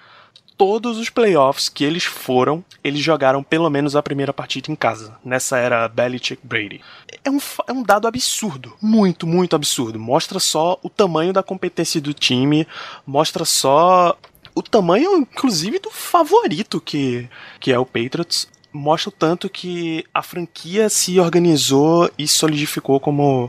[0.58, 5.16] Todos os playoffs que eles foram, eles jogaram pelo menos a primeira partida em casa.
[5.24, 6.80] Nessa era Belichick Brady.
[7.24, 8.74] É um, é um dado absurdo.
[8.82, 10.00] Muito, muito absurdo.
[10.00, 12.66] Mostra só o tamanho da competência do time.
[13.06, 14.18] Mostra só
[14.52, 17.28] o tamanho, inclusive, do favorito que,
[17.60, 18.48] que é o Patriots.
[18.72, 23.48] Mostra o tanto que a franquia se organizou e solidificou como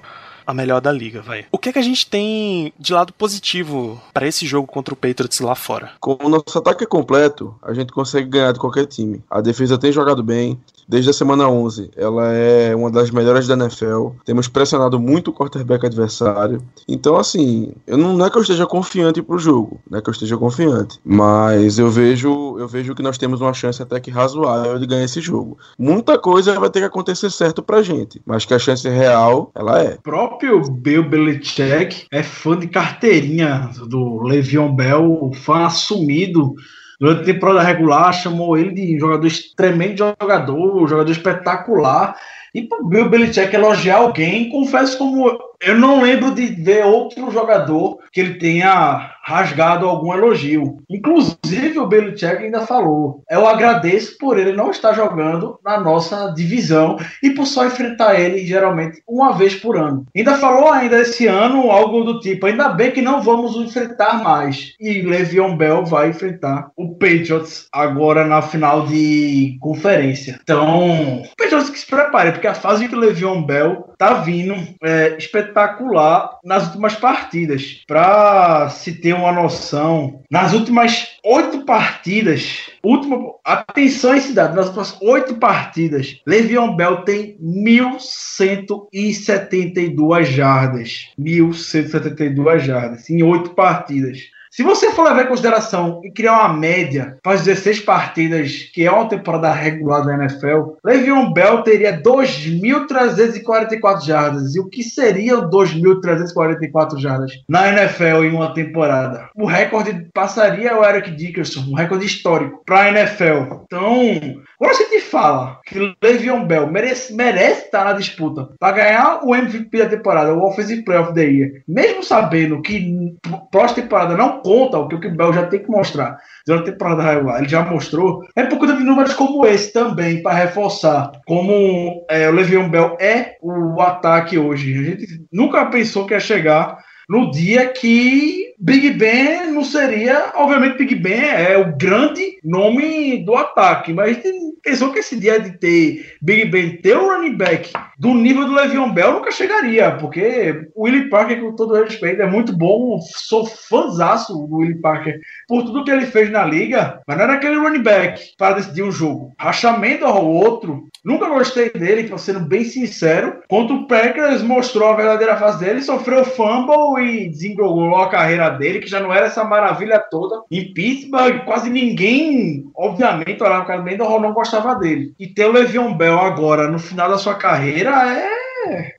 [0.50, 1.46] a melhor da liga, vai.
[1.52, 4.98] O que é que a gente tem de lado positivo para esse jogo contra o
[4.98, 5.92] Patriots lá fora?
[6.00, 9.24] Com o nosso ataque é completo, a gente consegue ganhar de qualquer time.
[9.30, 11.92] A defesa tem jogado bem, desde a semana 11.
[11.96, 14.10] Ela é uma das melhores da NFL.
[14.26, 16.64] Temos pressionado muito o quarterback adversário.
[16.88, 20.10] Então, assim, eu não, não é que eu esteja confiante pro jogo, não é que
[20.10, 24.10] eu esteja confiante, mas eu vejo, eu vejo que nós temos uma chance até que
[24.10, 25.58] razoável de ganhar esse jogo.
[25.78, 29.84] Muita coisa vai ter que acontecer certo pra gente, mas que a chance real, ela
[29.84, 29.94] é.
[29.96, 36.56] O próprio Bill Belichick é fã de carteirinha do Le'Veon Bell, fã assumido
[37.00, 42.16] durante a temporada regular, chamou ele de jogador tremendo jogador, jogador espetacular.
[42.54, 48.00] E pro Bill Belichick elogiar alguém, confesso como eu não lembro de ver outro jogador
[48.12, 50.78] que ele tenha rasgado algum elogio.
[50.90, 56.98] Inclusive, o Belichick ainda falou: eu agradeço por ele não estar jogando na nossa divisão
[57.22, 60.06] e por só enfrentar ele geralmente uma vez por ano.
[60.16, 64.24] Ainda falou ainda esse ano algo do tipo: ainda bem que não vamos o enfrentar
[64.24, 64.74] mais.
[64.80, 70.40] E Le'Veon Bell vai enfrentar o Patriots agora na final de conferência.
[70.42, 75.16] Então, o Patriots que se prepare, porque a fase o Le'Veon Bell tá vindo é,
[75.18, 77.84] espetacular nas últimas partidas.
[77.86, 84.98] Para se ter uma noção, nas últimas oito partidas, última, atenção em cidade, nas últimas
[85.02, 91.10] oito partidas, Le'Veon Bell tem 1.172 jardas.
[91.20, 94.20] 1.172 jardas em oito partidas.
[94.60, 98.86] Se você for levar em consideração e criar uma média para as 16 partidas, que
[98.86, 104.56] é uma temporada regular da NFL, Le'Veon Bell teria 2.344 jardas.
[104.56, 109.30] E o que seriam 2.344 jardas na NFL em uma temporada?
[109.34, 113.64] O recorde passaria o Eric Dickerson, um recorde histórico para a NFL.
[113.64, 119.22] Então, quando a gente fala que Le'Veon Bell merece, merece estar na disputa para ganhar
[119.24, 123.16] o MVP da temporada, o Offensive Player of the Year, mesmo sabendo que
[123.52, 127.04] próxima temporada não conta o que o Bell já tem que mostrar durante a temporada
[127.04, 132.04] regular, ele já mostrou, é por conta de números como esse também, para reforçar como
[132.10, 134.74] é, o Le'Veon Bell é o ataque hoje.
[134.74, 140.78] A gente nunca pensou que ia chegar no dia que Big Ben não seria, obviamente
[140.78, 144.22] Big Ben é o grande nome do ataque, mas
[144.62, 148.54] pensou que esse dia de ter Big Ben ter o running back do nível do
[148.54, 153.46] Le'Veon Bell nunca chegaria, porque o Willie Parker, com todo respeito, é muito bom, sou
[153.46, 157.58] fãzaço do Willie Parker por tudo que ele fez na liga, mas não era aquele
[157.58, 159.34] running back para decidir um jogo.
[159.38, 163.42] Rachamento ao outro, nunca gostei dele, sendo bem sincero.
[163.50, 168.80] Quando o Packers mostrou a verdadeira face dele, sofreu fumble e desengrolou a carreira dele,
[168.80, 170.42] que já não era essa maravilha toda.
[170.52, 175.14] Em Pittsburgh, quase ninguém, obviamente, olhava o Mendoza não gostava dele.
[175.20, 178.40] E ter o Le'Veon Bell agora, no final da sua carreira, é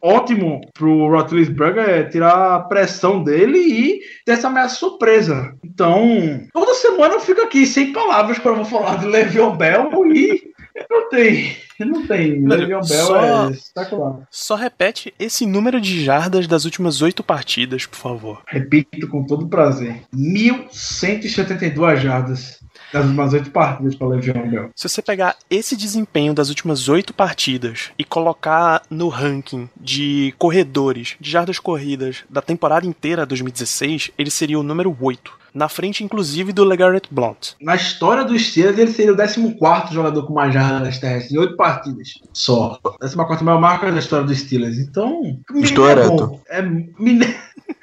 [0.03, 5.55] ótimo pro Roethlisberger é tirar a pressão dele e ter essa ameaça surpresa.
[5.65, 10.50] Então, toda semana eu fico aqui sem palavras para falar de Le'Veon Bell e
[10.89, 11.57] não tem.
[11.81, 12.47] Não tem.
[12.47, 14.29] Le'Veon Bell só, é espetacular.
[14.31, 18.43] Só repete esse número de jardas das últimas oito partidas, por favor.
[18.47, 20.03] Repito com todo prazer.
[20.15, 22.60] 1.172 jardas
[22.93, 24.71] das últimas oito partidas para Le'Veon Bell.
[24.75, 31.17] Se você pegar esse desempenho das últimas oito partidas e colocar no ranking de corredores,
[31.21, 35.41] de jardas corridas da temporada inteira 2016, ele seria o número 8.
[35.53, 37.55] Na frente, inclusive, do LeGarrette Blount.
[37.61, 39.17] Na história dos Steelers, ele seria o
[39.59, 42.79] 14 jogador com mais jardas terrestres em oito partidas só.
[43.01, 44.79] 14 maior marca da história dos Steelers.
[44.79, 45.41] Então.
[45.57, 46.41] Estou é ereto.
[46.49, 47.35] É, mine-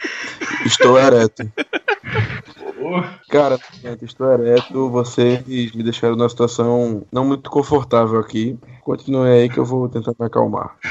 [0.66, 1.52] Estou ereto.
[3.30, 3.60] Cara,
[4.02, 4.90] estou ereto.
[4.90, 8.58] Vocês me deixaram numa situação não muito confortável aqui.
[8.84, 10.76] Continue aí que eu vou tentar me acalmar.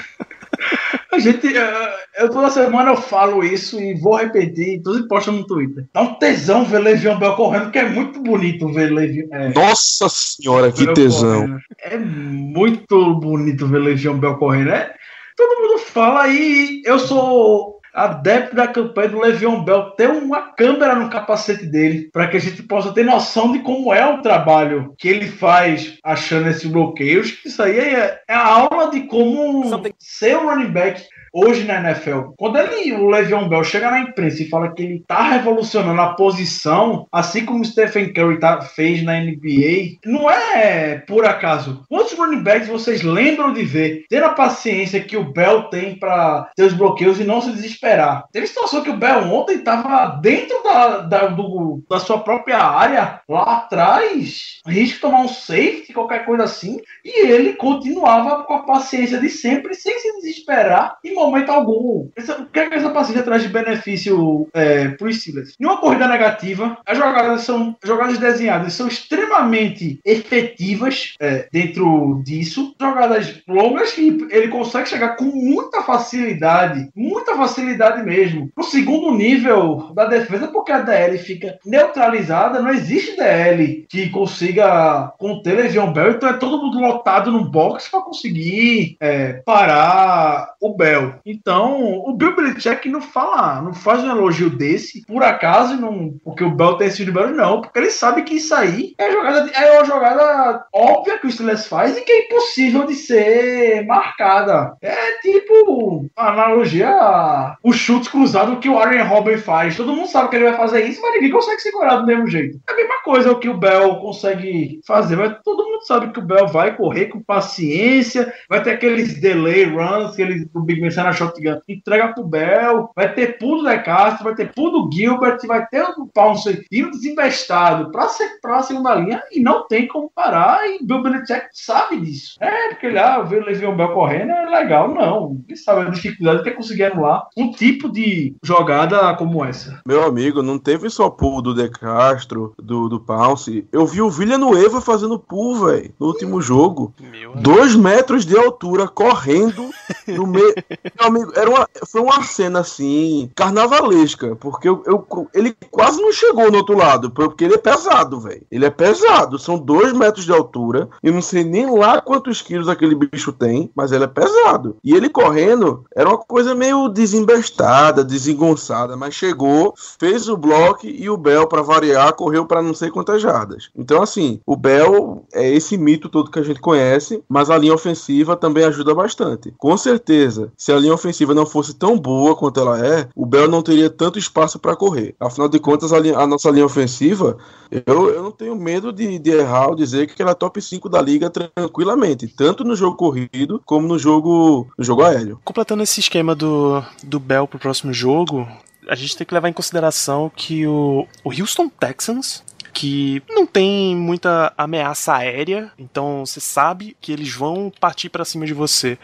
[1.12, 1.56] A gente.
[1.56, 5.86] é, Eu toda semana eu falo isso e vou repetir, tudo posta no Twitter.
[5.92, 9.26] Dá um tesão ver Levião Bell correndo, porque é muito bonito ver Levião.
[9.32, 11.40] É, Nossa senhora, que Bell tesão.
[11.40, 11.58] correndo.
[11.80, 14.90] É muito bonito ver Legião Bell correndo, né?
[15.36, 20.94] Todo mundo fala e eu sou adepto da campanha do Levião Bell ter uma câmera
[20.94, 24.94] no capacete dele para que a gente possa ter noção de como é o trabalho
[24.98, 27.38] que ele faz achando esses bloqueios.
[27.44, 31.02] Isso aí é, é a aula de como Something- ser um running back
[31.32, 32.30] hoje na NFL.
[32.36, 36.14] Quando ele, o Le'Veon Bell chega na imprensa e fala que ele tá revolucionando a
[36.14, 41.82] posição, assim como o Stephen Curry tá, fez na NBA, não é por acaso.
[41.88, 46.50] Quantos running backs vocês lembram de ver ter a paciência que o Bell tem para
[46.56, 48.24] ter os bloqueios e não se desesperar?
[48.32, 53.20] Teve situação que o Bell ontem tava dentro da, da, do- da sua própria área,
[53.28, 58.62] lá atrás, risco de tomar um safety, qualquer coisa assim, e ele continuava com a
[58.62, 62.08] paciência de sempre, sem se desesperar em momento algum.
[62.16, 65.54] Essa- O que é que essa paciência traz de benefício é, para os Steelers?
[65.60, 72.74] Em uma corrida negativa, as jogadas são jogadas desenhadas são extremamente efetivas é, dentro disso.
[72.80, 78.50] Jogadas longas que ele consegue chegar com muita facilidade, muita facilidade mesmo.
[78.56, 85.12] No segundo nível da defesa, porque a DL fica neutralizada, não existe DL que consiga
[85.18, 90.74] conter Legion Bell, então é todo mundo lotado no box para conseguir é, parar o
[90.74, 91.05] Bell.
[91.24, 96.44] Então, o Bill Belichick não fala, não faz um elogio desse, por acaso, não, porque
[96.44, 99.72] o Bell tem esse número, não, porque ele sabe que isso aí é, jogada, é
[99.72, 104.76] uma jogada óbvia que o Steelers faz e que é impossível de ser marcada.
[104.80, 109.76] É tipo analogia o chute cruzado que o Aaron Robin faz.
[109.76, 112.58] Todo mundo sabe que ele vai fazer isso, mas ninguém consegue segurar do mesmo jeito.
[112.68, 116.18] É a mesma coisa o que o Bell consegue fazer, mas todo mundo sabe que
[116.18, 120.80] o Bell vai correr com paciência, vai ter aqueles delay runs que ele, o Big
[120.80, 124.88] Ben sai na shotgun, entrega pro Bell, vai ter pulo da Castro, vai ter pulo
[124.88, 129.66] do Gilbert, vai ter o Pounce indo desinvestado pra, ser, pra segunda linha e não
[129.66, 132.36] tem como parar e Bill Belichick sabe disso.
[132.40, 135.38] É, porque ele, ah, ver o Le'Veon Bell correndo é legal, não.
[135.46, 139.80] Ele sabe a dificuldade que é conseguir anular um tipo de jogada como essa.
[139.86, 143.66] Meu amigo, não teve só pull do De Castro, do, do Pounce.
[143.70, 146.94] Eu vi o Villanueva fazendo pull, velho, no último jogo.
[147.00, 149.70] Meu Dois metros de altura, correndo
[150.08, 150.54] no meio.
[150.98, 156.12] Meu amigo, era uma, foi uma cena assim, carnavalesca, porque eu, eu- ele quase não
[156.12, 158.44] chegou no outro lado, porque ele é pesado, velho.
[158.50, 160.88] Ele é pesado, são dois metros de altura.
[161.02, 164.76] Eu não sei nem lá quantos quilos aquele bicho tem, mas ele é pesado.
[164.84, 171.08] E ele correndo era uma coisa meio desembestada, desengonçada, mas chegou, fez o bloco e
[171.10, 173.70] o Bell, pra variar, correu pra não sei quantas jardas.
[173.76, 177.74] Então, assim, o Bell é esse mito todo que a gente conhece, mas a linha
[177.74, 179.52] ofensiva também ajuda bastante.
[179.58, 183.48] Com certeza, se a linha ofensiva não fosse tão boa quanto ela é, o Bell
[183.48, 185.14] não teria tanto espaço pra correr.
[185.20, 187.36] Afinal de contas, a, linha- a nossa linha ofensiva,
[187.70, 190.88] eu, eu não tenho medo de, de errar ou dizer que ela é top 5
[190.88, 195.40] da liga tranquilamente, tanto no jogo corrido como no jogo, no jogo aéreo.
[195.44, 198.46] Completando esse esquema do, do Bell pro próximo jogo,
[198.88, 203.96] a gente tem que levar em consideração que o, o Houston Texans, que não tem
[203.96, 208.98] muita ameaça aérea, então você sabe que eles vão partir para cima de você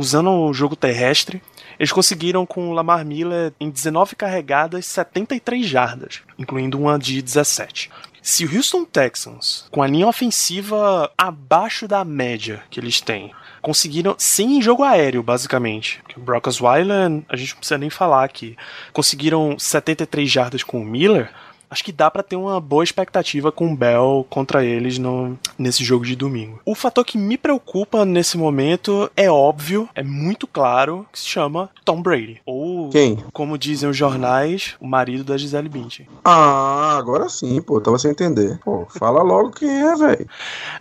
[0.00, 1.42] usando o jogo terrestre.
[1.78, 7.90] Eles conseguiram com o Lamar Miller em 19 carregadas 73 jardas, incluindo uma de 17.
[8.22, 13.32] Se o Houston Texans, com a linha ofensiva abaixo da média que eles têm,
[13.62, 16.02] conseguiram, sem jogo aéreo, basicamente.
[16.16, 18.56] O Brock Osweiler, a gente não precisa nem falar aqui.
[18.92, 21.30] Conseguiram 73 jardas com o Miller.
[21.70, 25.84] Acho que dá pra ter uma boa expectativa com o Bell contra eles no, nesse
[25.84, 26.60] jogo de domingo.
[26.64, 31.70] O fator que me preocupa nesse momento é óbvio, é muito claro, que se chama
[31.84, 32.40] Tom Brady.
[32.44, 33.22] Ou, Quem?
[33.32, 36.08] como dizem os jornais, o marido da Gisele Bündchen.
[36.24, 38.58] Ah, agora sim, pô, tava sem entender.
[38.64, 40.28] Pô, fala logo quem é, velho.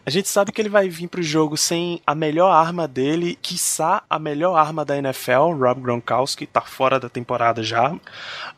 [0.05, 4.01] A gente sabe que ele vai vir pro jogo sem a melhor arma dele, quiçá
[4.09, 7.95] a melhor arma da NFL, Rob Gronkowski, tá fora da temporada já.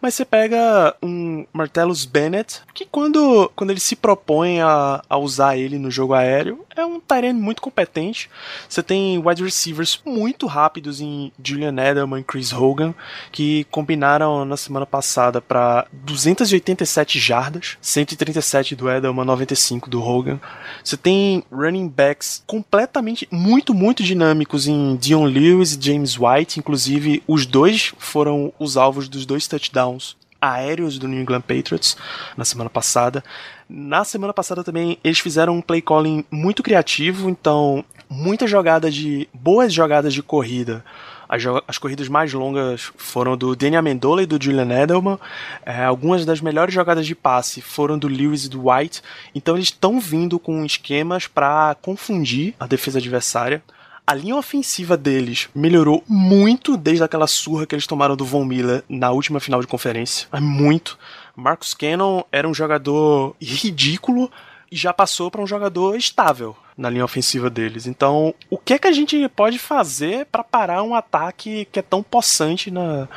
[0.01, 5.57] Mas você pega um Martellus Bennett, que quando, quando ele se propõe a, a usar
[5.57, 8.29] ele no jogo aéreo, é um Tyrant muito competente.
[8.69, 12.93] Você tem wide receivers muito rápidos em Julian Edelman e Chris Hogan,
[13.31, 20.39] que combinaram na semana passada para 287 jardas, 137 do Edelman, 95 do Hogan.
[20.83, 26.59] Você tem running backs completamente, muito, muito dinâmicos em Dion Lewis e James White.
[26.59, 31.95] Inclusive, os dois foram os alvos dos dois touchdowns aéreos do New England Patriots
[32.35, 33.23] na semana passada.
[33.69, 39.29] Na semana passada também eles fizeram um play calling muito criativo, então muitas jogadas de
[39.33, 40.83] boas jogadas de corrida
[41.29, 45.17] As, as corridas mais longas foram do Danny Amendola e do Julian Edelman.
[45.65, 49.01] É, algumas das melhores jogadas de passe foram do Lewis e do White.
[49.33, 53.63] Então eles estão vindo com esquemas para confundir a defesa adversária.
[54.05, 58.83] A linha ofensiva deles melhorou muito desde aquela surra que eles tomaram do Von Miller
[58.89, 60.27] na última final de conferência.
[60.39, 60.97] Muito.
[61.35, 64.29] Marcus Cannon era um jogador ridículo
[64.71, 67.85] e já passou para um jogador estável na linha ofensiva deles.
[67.85, 71.83] Então, o que é que a gente pode fazer para parar um ataque que é
[71.83, 73.07] tão possante na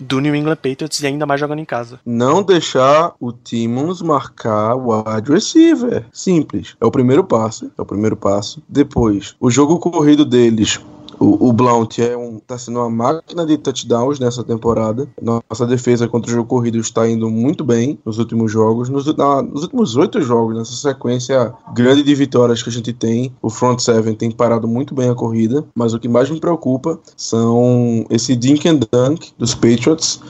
[0.00, 2.00] do New England Patriots e ainda mais jogando em casa?
[2.04, 6.04] Não deixar o Timmons marcar o wide receiver.
[6.12, 6.74] Simples.
[6.80, 7.70] É o primeiro passo.
[7.76, 8.62] É o primeiro passo.
[8.68, 10.80] Depois, o jogo corrido deles
[11.20, 15.06] o, o Blount é um, tá sendo uma máquina de touchdowns nessa temporada.
[15.20, 18.88] Nossa defesa contra o jogo corrido está indo muito bem nos últimos jogos.
[18.88, 23.32] Nos, na, nos últimos oito jogos, nessa sequência grande de vitórias que a gente tem,
[23.42, 25.64] o front seven tem parado muito bem a corrida.
[25.74, 30.20] Mas o que mais me preocupa são esse dink and dunk dos Patriots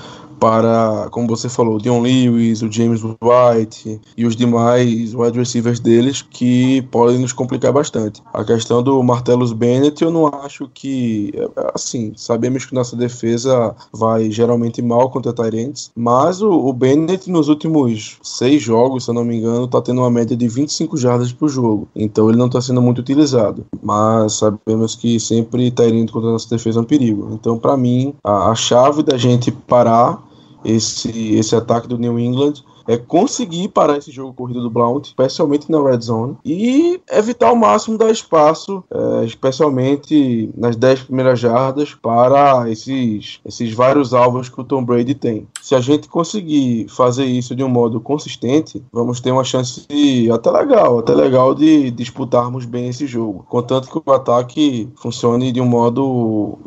[0.41, 5.78] para, como você falou, o Dion Lewis, o James White e os demais wide receivers
[5.78, 8.22] deles que podem nos complicar bastante.
[8.32, 11.32] A questão do Martellus Bennett, eu não acho que,
[11.74, 17.49] assim, sabemos que nossa defesa vai geralmente mal contra Tyrants, mas o, o Bennett nos
[17.49, 21.32] últimos seis jogos, se eu não me engano, está tendo uma média de 25 jardas
[21.32, 26.30] por jogo, então ele não está sendo muito utilizado, mas sabemos que sempre Tyrant contra
[26.30, 27.28] nossa defesa é um perigo.
[27.32, 30.30] Então, para mim, a, a chave da gente parar
[30.64, 32.54] esse, esse ataque do New England
[32.90, 37.56] é conseguir parar esse jogo corrido do Blount, especialmente na red zone, e evitar ao
[37.56, 44.61] máximo dar espaço, é, especialmente nas 10 primeiras jardas, para esses, esses vários alvos que
[44.61, 45.46] o Tom Brady tem.
[45.62, 49.86] Se a gente conseguir fazer isso de um modo consistente, vamos ter uma chance
[50.32, 53.46] até legal, até legal de disputarmos bem esse jogo.
[53.48, 56.58] Contanto que o ataque funcione de um modo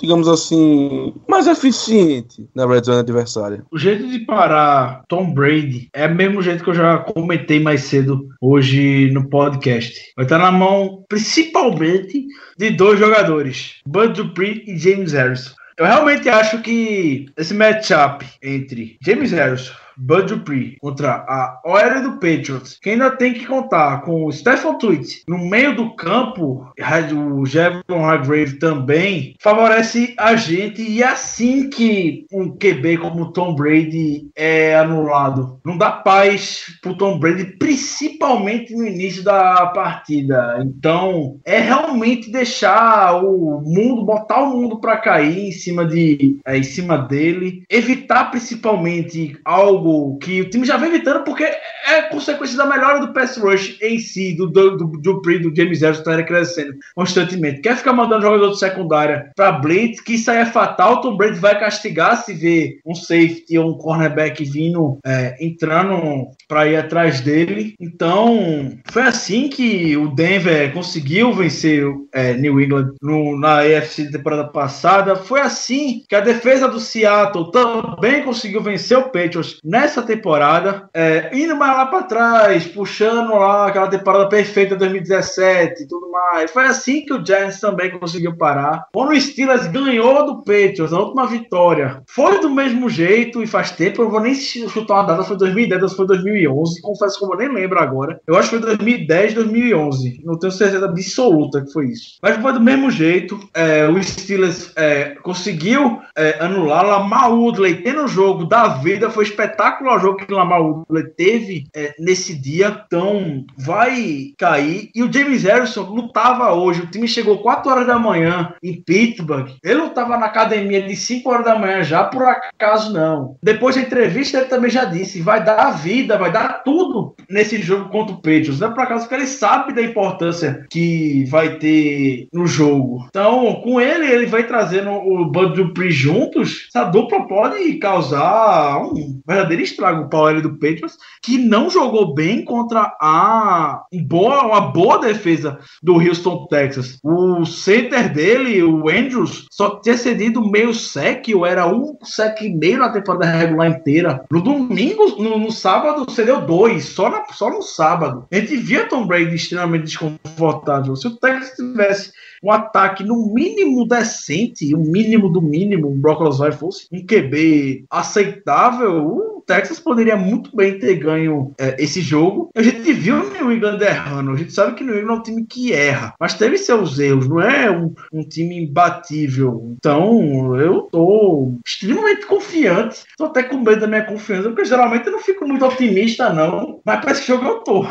[0.00, 3.64] digamos assim, mais eficiente na red zone adversária.
[3.70, 7.82] O jeito de parar Tom Brady é o mesmo jeito que eu já comentei mais
[7.82, 10.12] cedo hoje no podcast.
[10.16, 12.26] Vai estar na mão principalmente
[12.58, 15.54] de dois jogadores, Bud Dupree e James Harrison.
[15.78, 22.12] Eu realmente acho que esse matchup entre James Harrison Bud Dupree contra a OL do
[22.14, 26.72] Patriots, que ainda tem que contar com o Stephen Tweet no meio do campo,
[27.14, 34.28] o Jevon Hargrave também, favorece a gente e assim que um QB como Tom Brady
[34.34, 35.60] é anulado.
[35.64, 40.58] Não dá paz pro Tom Brady, principalmente no início da partida.
[40.64, 46.56] Então, é realmente deixar o mundo, botar o mundo para cair em cima de é,
[46.56, 49.89] em cima dele, evitar principalmente algo
[50.20, 53.98] que o time já vem evitando porque é consequência da melhora do pass rush em
[53.98, 57.60] si, do do, do, do, do James Harrison estarem crescendo constantemente.
[57.60, 61.38] Quer ficar mandando jogador de secundária para blitz, que isso aí é fatal, Tom Brady
[61.38, 67.20] vai castigar se ver um safety ou um cornerback vindo, é, entrando para ir atrás
[67.20, 67.74] dele.
[67.80, 74.18] Então, foi assim que o Denver conseguiu vencer é, New England no, na AFC da
[74.18, 75.16] temporada passada.
[75.16, 81.30] Foi assim que a defesa do Seattle também conseguiu vencer o Patriots nessa temporada, é,
[81.32, 86.50] indo mais lá para trás, puxando lá aquela temporada perfeita de 2017 e tudo mais.
[86.50, 88.84] Foi assim que o Giants também conseguiu parar.
[88.92, 93.70] Quando o Steelers ganhou do Patriots, na última vitória, foi do mesmo jeito e faz
[93.70, 97.38] tempo, eu vou nem chutar uma data, foi 2010 ou foi 2011, confesso que eu
[97.38, 98.20] nem lembro agora.
[98.26, 102.18] Eu acho que foi 2010, 2011, não tenho certeza absoluta que foi isso.
[102.22, 108.04] Mas foi do mesmo jeito, é, o Steelers é, conseguiu é, anular Lamar Woodley, tendo
[108.04, 112.34] o jogo da vida, foi espetacular espetacular jogo que o Lamar Woodley teve é, nesse
[112.34, 114.90] dia, então vai cair.
[114.94, 116.82] E o James Harrison lutava hoje.
[116.82, 119.48] O time chegou 4 horas da manhã em Pittsburgh.
[119.62, 123.36] Ele lutava na academia de 5 horas da manhã já, por acaso não.
[123.42, 127.60] Depois da entrevista, ele também já disse: vai dar a vida, vai dar tudo nesse
[127.60, 128.60] jogo contra o Patriots.
[128.60, 133.06] Não é por acaso que ele sabe da importância que vai ter no jogo.
[133.08, 136.68] Então, com ele, ele vai trazendo o Bud Dupree juntos.
[136.68, 142.14] Essa dupla pode causar um verdadeiro ele estraga o pau do Patriots, que não jogou
[142.14, 146.98] bem contra a boa, uma boa defesa do Houston, Texas.
[147.02, 152.50] O center dele, o Andrews, só tinha cedido meio sec, ou era um sec e
[152.50, 154.24] meio na temporada regular inteira.
[154.30, 158.26] No domingo, no, no sábado, cedeu dois, só, na, só no sábado.
[158.30, 160.94] A gente via Tom Brady extremamente desconfortável.
[160.96, 166.22] Se o Texas tivesse um ataque no mínimo decente, o mínimo do mínimo, o Brock
[166.22, 172.50] Osweiler fosse um QB aceitável, o Texas poderia muito bem ter ganho é, esse jogo.
[172.54, 175.18] A gente viu o New England errando, a gente sabe que o New England é
[175.18, 179.74] um time que erra, mas teve seus erros, não é um, um time imbatível.
[179.78, 185.12] Então, eu tô extremamente confiante, tô até com medo da minha confiança, porque geralmente eu
[185.12, 187.86] não fico muito otimista, não, mas para esse jogo eu tô.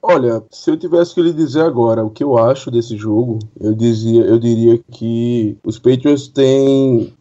[0.00, 3.74] Olha, se eu tivesse que lhe dizer agora o que eu acho desse jogo, eu
[3.74, 7.12] dizia, eu diria que os Patriots têm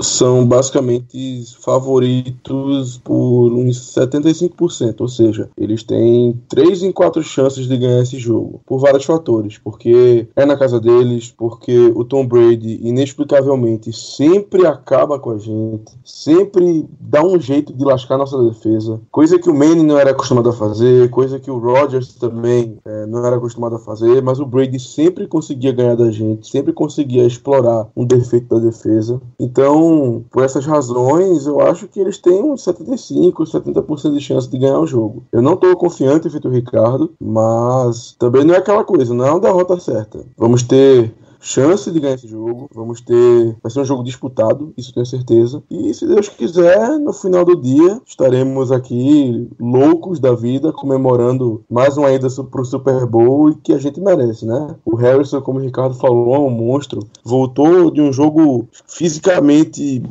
[0.00, 7.76] são basicamente favoritos por uns 75%, ou seja, eles têm 3 em 4 chances de
[7.76, 12.80] ganhar esse jogo, por vários fatores, porque é na casa deles, porque o Tom Brady
[12.82, 19.38] inexplicavelmente sempre acaba com a gente, sempre dá um jeito de lascar nossa defesa, coisa
[19.38, 23.24] que o Manning não era acostumado a fazer, coisa que o Rodgers também é, não
[23.24, 27.88] era acostumado a fazer, mas o Brady sempre conseguia ganhar da gente, sempre conseguia explorar
[27.96, 29.20] um defeito da defesa.
[29.38, 34.58] Então, por essas razões, eu acho que eles têm uns 75, 70% de chance de
[34.58, 35.24] ganhar o jogo.
[35.32, 39.30] Eu não estou confiante feito o Ricardo, mas também não é aquela coisa, não é
[39.30, 40.24] uma derrota certa.
[40.36, 41.14] Vamos ter
[41.46, 42.68] chance de ganhar esse jogo.
[42.74, 43.56] Vamos ter.
[43.62, 45.62] Vai ser um jogo disputado, isso tenho certeza.
[45.70, 51.96] E se Deus quiser, no final do dia, estaremos aqui loucos da vida, comemorando mais
[51.96, 54.74] uma ida pro Super Bowl e que a gente merece, né?
[54.84, 57.06] O Harrison, como o Ricardo falou, é um monstro.
[57.24, 60.02] Voltou de um jogo fisicamente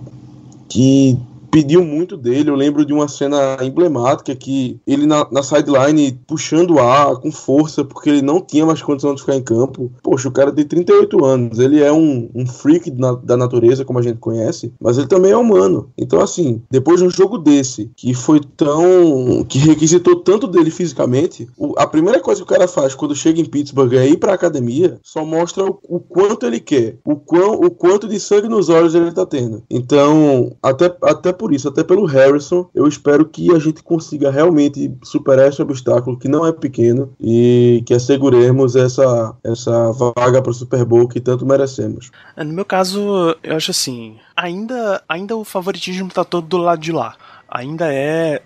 [0.69, 1.19] que
[1.55, 2.49] pediu muito dele.
[2.49, 7.85] Eu lembro de uma cena emblemática que ele na, na sideline puxando ar com força,
[7.85, 9.89] porque ele não tinha mais condição de ficar em campo.
[10.03, 13.99] Poxa, o cara tem 38 anos, ele é um, um freak na, da natureza, como
[13.99, 15.89] a gente conhece, mas ele também é humano.
[15.97, 19.45] Então, assim, depois de um jogo desse, que foi tão.
[19.47, 23.39] que requisitou tanto dele fisicamente, o, a primeira coisa que o cara faz quando chega
[23.39, 27.53] em Pittsburgh é ir pra academia, só mostra o, o quanto ele quer, o, quão,
[27.53, 29.63] o quanto de sangue nos olhos ele tá tendo.
[29.69, 34.31] Então, até, até por por isso, até pelo Harrison, eu espero que a gente consiga
[34.31, 40.49] realmente superar esse obstáculo que não é pequeno e que asseguremos essa, essa vaga para
[40.49, 42.09] o Super Bowl que tanto merecemos.
[42.35, 46.81] É, no meu caso, eu acho assim, ainda, ainda o favoritismo está todo do lado
[46.81, 47.15] de lá
[47.47, 48.41] ainda é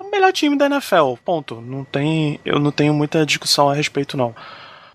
[0.00, 1.14] o melhor time da NFL.
[1.24, 1.60] Ponto.
[1.60, 4.34] Não tem, eu não tenho muita discussão a respeito não.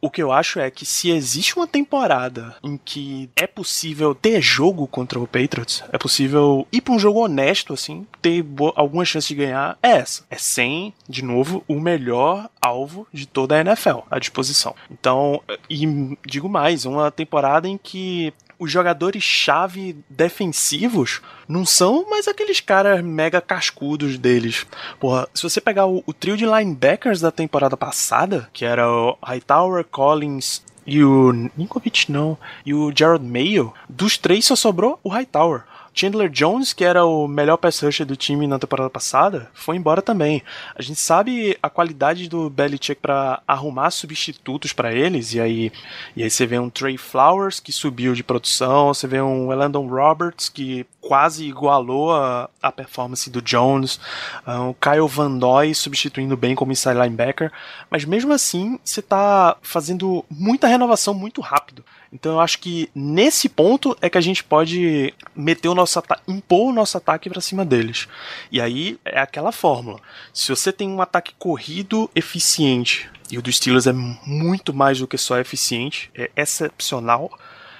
[0.01, 4.41] O que eu acho é que se existe uma temporada em que é possível ter
[4.41, 8.45] jogo contra o Patriots, é possível ir para um jogo honesto, assim, ter
[8.75, 10.25] alguma chance de ganhar, é essa.
[10.29, 14.75] É sem, de novo, o melhor alvo de toda a NFL à disposição.
[14.91, 22.59] Então, e digo mais, uma temporada em que os jogadores-chave defensivos não são mais aqueles
[22.59, 24.65] caras mega cascudos deles.
[24.99, 29.17] Porra, se você pegar o, o trio de linebackers da temporada passada, que era o
[29.23, 35.09] Hightower, Collins e o Ninkovic não, e o Jared Mayo, dos três só sobrou o
[35.09, 35.63] Hightower.
[35.97, 39.99] Chandler Jones, que era o melhor pass rusher do time na temporada passada, foi embora
[39.99, 40.43] também.
[40.75, 45.71] A gente sabe a qualidade do Belichick para arrumar substitutos para eles, e aí,
[46.15, 49.87] e aí você vê um Trey Flowers que subiu de produção, você vê um Elandon
[49.87, 53.99] Roberts que quase igualou a, a performance do Jones,
[54.45, 57.51] um, o Kyle Van Noy substituindo bem como inside linebacker,
[57.89, 61.83] mas mesmo assim você está fazendo muita renovação muito rápido.
[62.11, 66.69] Então eu acho que nesse ponto é que a gente pode meter o nosso impor
[66.69, 68.07] o nosso ataque para cima deles.
[68.51, 69.99] E aí é aquela fórmula.
[70.33, 75.07] Se você tem um ataque corrido eficiente, e o do Steelers é muito mais do
[75.07, 77.37] que só eficiente, é excepcional.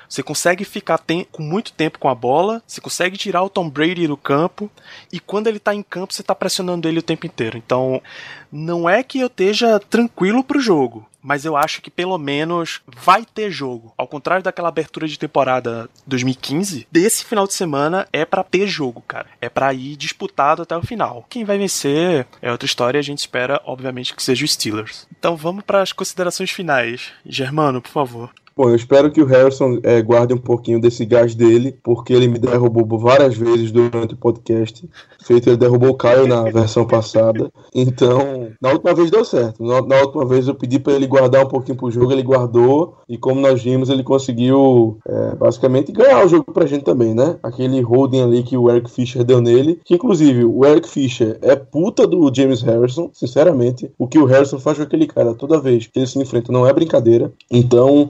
[0.09, 1.01] Você consegue ficar
[1.31, 4.71] com muito tempo com a bola, você consegue tirar o Tom Brady do campo,
[5.11, 7.57] e quando ele está em campo, você está pressionando ele o tempo inteiro.
[7.57, 8.01] Então,
[8.49, 13.25] não é que eu esteja tranquilo pro jogo, mas eu acho que pelo menos vai
[13.25, 13.93] ter jogo.
[13.97, 19.03] Ao contrário daquela abertura de temporada 2015, desse final de semana é para ter jogo,
[19.05, 19.27] cara.
[19.41, 21.25] É para ir disputado até o final.
[21.29, 25.05] Quem vai vencer é outra história, a gente espera, obviamente, que seja o Steelers.
[25.19, 27.11] Então vamos para as considerações finais.
[27.25, 28.31] Germano, por favor.
[28.57, 32.27] Bom, eu espero que o Harrison é, guarde um pouquinho desse gás dele, porque ele
[32.27, 34.89] me derrubou várias vezes durante o podcast.
[35.23, 37.51] Feito, ele derrubou o Caio na versão passada.
[37.75, 39.63] Então, na última vez deu certo.
[39.63, 42.97] Na, na última vez eu pedi para ele guardar um pouquinho pro jogo, ele guardou.
[43.07, 47.37] E como nós vimos, ele conseguiu é, basicamente ganhar o jogo pra gente também, né?
[47.43, 49.79] Aquele holding ali que o Eric Fischer deu nele.
[49.85, 53.91] Que inclusive o Eric Fischer é puta do James Harrison, sinceramente.
[53.99, 56.65] O que o Harrison faz com aquele cara toda vez que ele se enfrenta não
[56.65, 57.31] é brincadeira.
[57.51, 58.09] Então.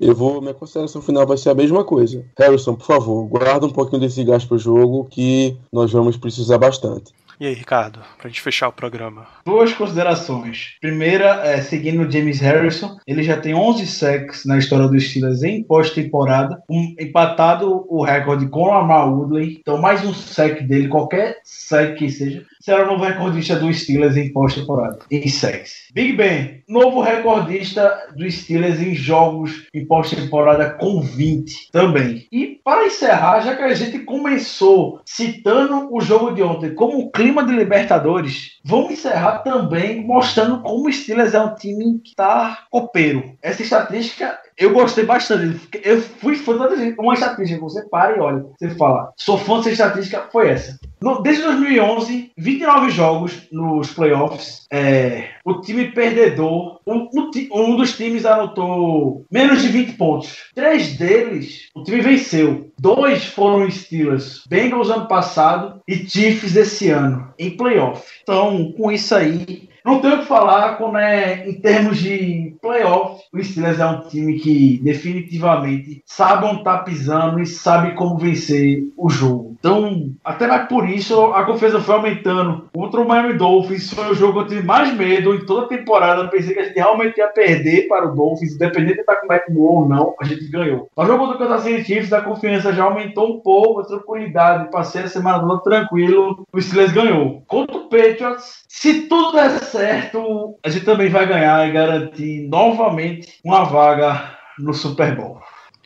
[0.00, 0.40] Eu vou.
[0.40, 2.24] Minha consideração final vai ser a mesma coisa.
[2.38, 7.12] Harrison, por favor, guarda um pouquinho desse gás pro jogo que nós vamos precisar bastante.
[7.40, 9.28] E aí, Ricardo, pra gente fechar o programa?
[9.46, 10.76] Duas considerações.
[10.80, 15.44] Primeira, é, seguindo o James Harrison, ele já tem 11 sacks na história dos Steelers
[15.44, 19.58] em pós-temporada, um, empatado o recorde com o Lamar Woodley.
[19.60, 24.16] Então, mais um sack dele, qualquer sack que seja, será o novo recordista do Steelers
[24.16, 25.88] em pós-temporada, em sacks.
[25.92, 32.26] Big Ben, novo recordista do Steelers em jogos em pós-temporada com 20 também.
[32.30, 37.10] E para encerrar, já que a gente começou citando o jogo de ontem como um
[37.10, 42.66] clima de Libertadores, vamos encerrar também mostrando como o Steelers é um time que está
[42.70, 43.36] copeiro.
[43.42, 45.68] Essa estatística eu gostei bastante.
[45.84, 47.60] Eu fui fã da uma estatística.
[47.60, 48.44] Você para e olha.
[48.58, 50.28] Você fala, sou fã dessa estatística.
[50.32, 50.76] Foi essa.
[51.00, 54.66] No, desde 2011, 29 jogos nos playoffs.
[54.70, 57.08] É, o time perdedor, um,
[57.52, 60.36] um, dos times anotou menos de 20 pontos.
[60.54, 62.70] Três deles, o time venceu.
[62.78, 68.04] Dois foram Steelers, Bengals ano passado e Chiefs esse ano, em playoff.
[68.22, 73.22] Então, com isso aí, não tenho o que falar quando é em termos de playoff.
[73.32, 78.84] O Steelers é um time que definitivamente sabe onde tá pisando e sabe como vencer
[78.96, 79.56] o jogo.
[79.58, 82.68] Então, até mais por isso, a confiança foi aumentando.
[82.72, 85.68] Contra o Miami Dolphins foi o jogo que eu tive mais medo em toda a
[85.68, 86.22] temporada.
[86.22, 89.26] Eu pensei que a gente realmente ia perder para o Dolphins, independente de estar com
[89.26, 90.88] o Mac ou não, a gente ganhou.
[90.94, 94.70] O jogo do Kansas City Chiefs, a confiança já aumentou um pouco, a tranquilidade.
[94.70, 97.42] Passei a semana toda tranquilo, o Steelers ganhou.
[97.46, 103.40] Contra o Patriots, se tudo der certo, a gente também vai ganhar e garantir novamente
[103.42, 105.40] uma vaga no Super Bowl.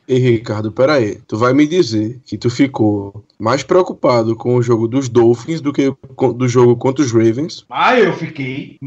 [0.07, 1.20] Ei, Ricardo, peraí.
[1.26, 5.72] Tu vai me dizer que tu ficou mais preocupado com o jogo dos Dolphins do
[5.72, 5.94] que
[6.34, 7.64] do jogo contra os Ravens?
[7.70, 8.78] Ah, eu fiquei.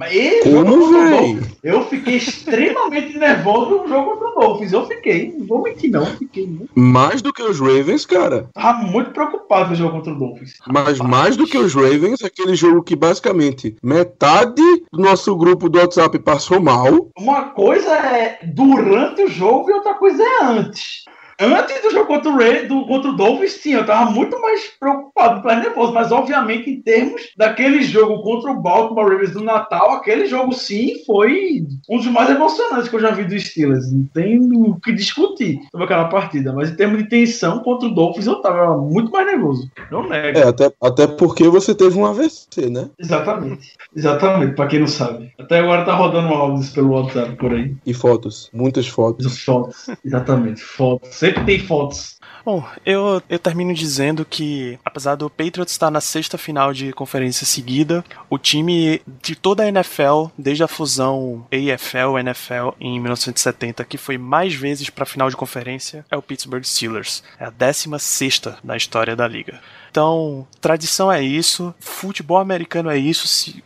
[0.43, 1.47] Como, velho?
[1.63, 4.73] Eu fiquei extremamente nervoso no jogo contra o Dolphins.
[4.73, 5.33] Eu fiquei.
[5.37, 6.05] Não vou mentir, não.
[6.05, 6.69] Fiquei muito...
[6.75, 8.49] Mais do que os Ravens, cara?
[8.53, 10.53] Tava muito preocupado no jogo contra o Dolphins.
[10.67, 14.61] Mas mais do que os Ravens, aquele jogo que basicamente metade
[14.91, 17.09] do nosso grupo do WhatsApp passou mal.
[17.17, 21.05] Uma coisa é durante o jogo e outra coisa é antes.
[21.39, 24.71] Antes do jogo contra o, Ray, do, contra o Dolphins, sim, eu tava muito mais
[24.79, 25.93] preocupado, mais nervoso.
[25.93, 31.03] Mas, obviamente, em termos daquele jogo contra o Baltimore Ravens do Natal, aquele jogo, sim,
[31.05, 33.91] foi um dos mais emocionantes que eu já vi do Steelers.
[33.91, 36.53] Não tem o que discutir sobre aquela partida.
[36.53, 39.69] Mas, em termos de tensão contra o Dolphins, eu tava muito mais nervoso.
[39.91, 40.37] Não nego.
[40.37, 42.89] É, até, até porque você teve um AVC, né?
[42.97, 43.73] Exatamente.
[43.95, 45.33] Exatamente, pra quem não sabe.
[45.37, 47.75] Até agora tá rodando áudios pelo WhatsApp por aí.
[47.85, 48.49] E fotos.
[48.53, 49.43] Muitas fotos.
[49.43, 49.87] Fotos.
[50.03, 50.61] Exatamente.
[50.61, 52.15] Fotos sempre tem fotos.
[52.45, 57.43] Bom, eu, eu termino dizendo que, apesar do Patriots estar na sexta final de conferência
[57.43, 64.19] seguida, o time de toda a NFL, desde a fusão AFL-NFL em 1970, que foi
[64.19, 67.23] mais vezes para a final de conferência, é o Pittsburgh Steelers.
[67.39, 69.59] É a 16 sexta na história da liga.
[69.89, 73.63] Então, tradição é isso, futebol americano é isso, se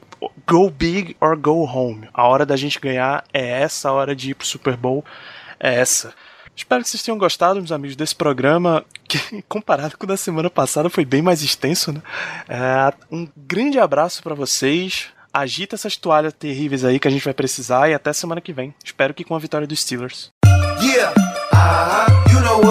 [0.47, 2.07] go big or go home.
[2.13, 5.03] A hora da gente ganhar é essa, a hora de ir pro Super Bowl
[5.59, 6.13] é essa.
[6.59, 10.49] Espero que vocês tenham gostado, meus amigos, desse programa, que comparado com o da semana
[10.49, 12.01] passada foi bem mais extenso, né?
[12.49, 15.07] É, um grande abraço para vocês.
[15.33, 18.75] Agita essas toalhas terríveis aí que a gente vai precisar e até semana que vem.
[18.83, 20.31] Espero que com a vitória dos Steelers.
[20.81, 21.13] Yeah,
[21.53, 22.33] uh -huh.
[22.33, 22.69] you know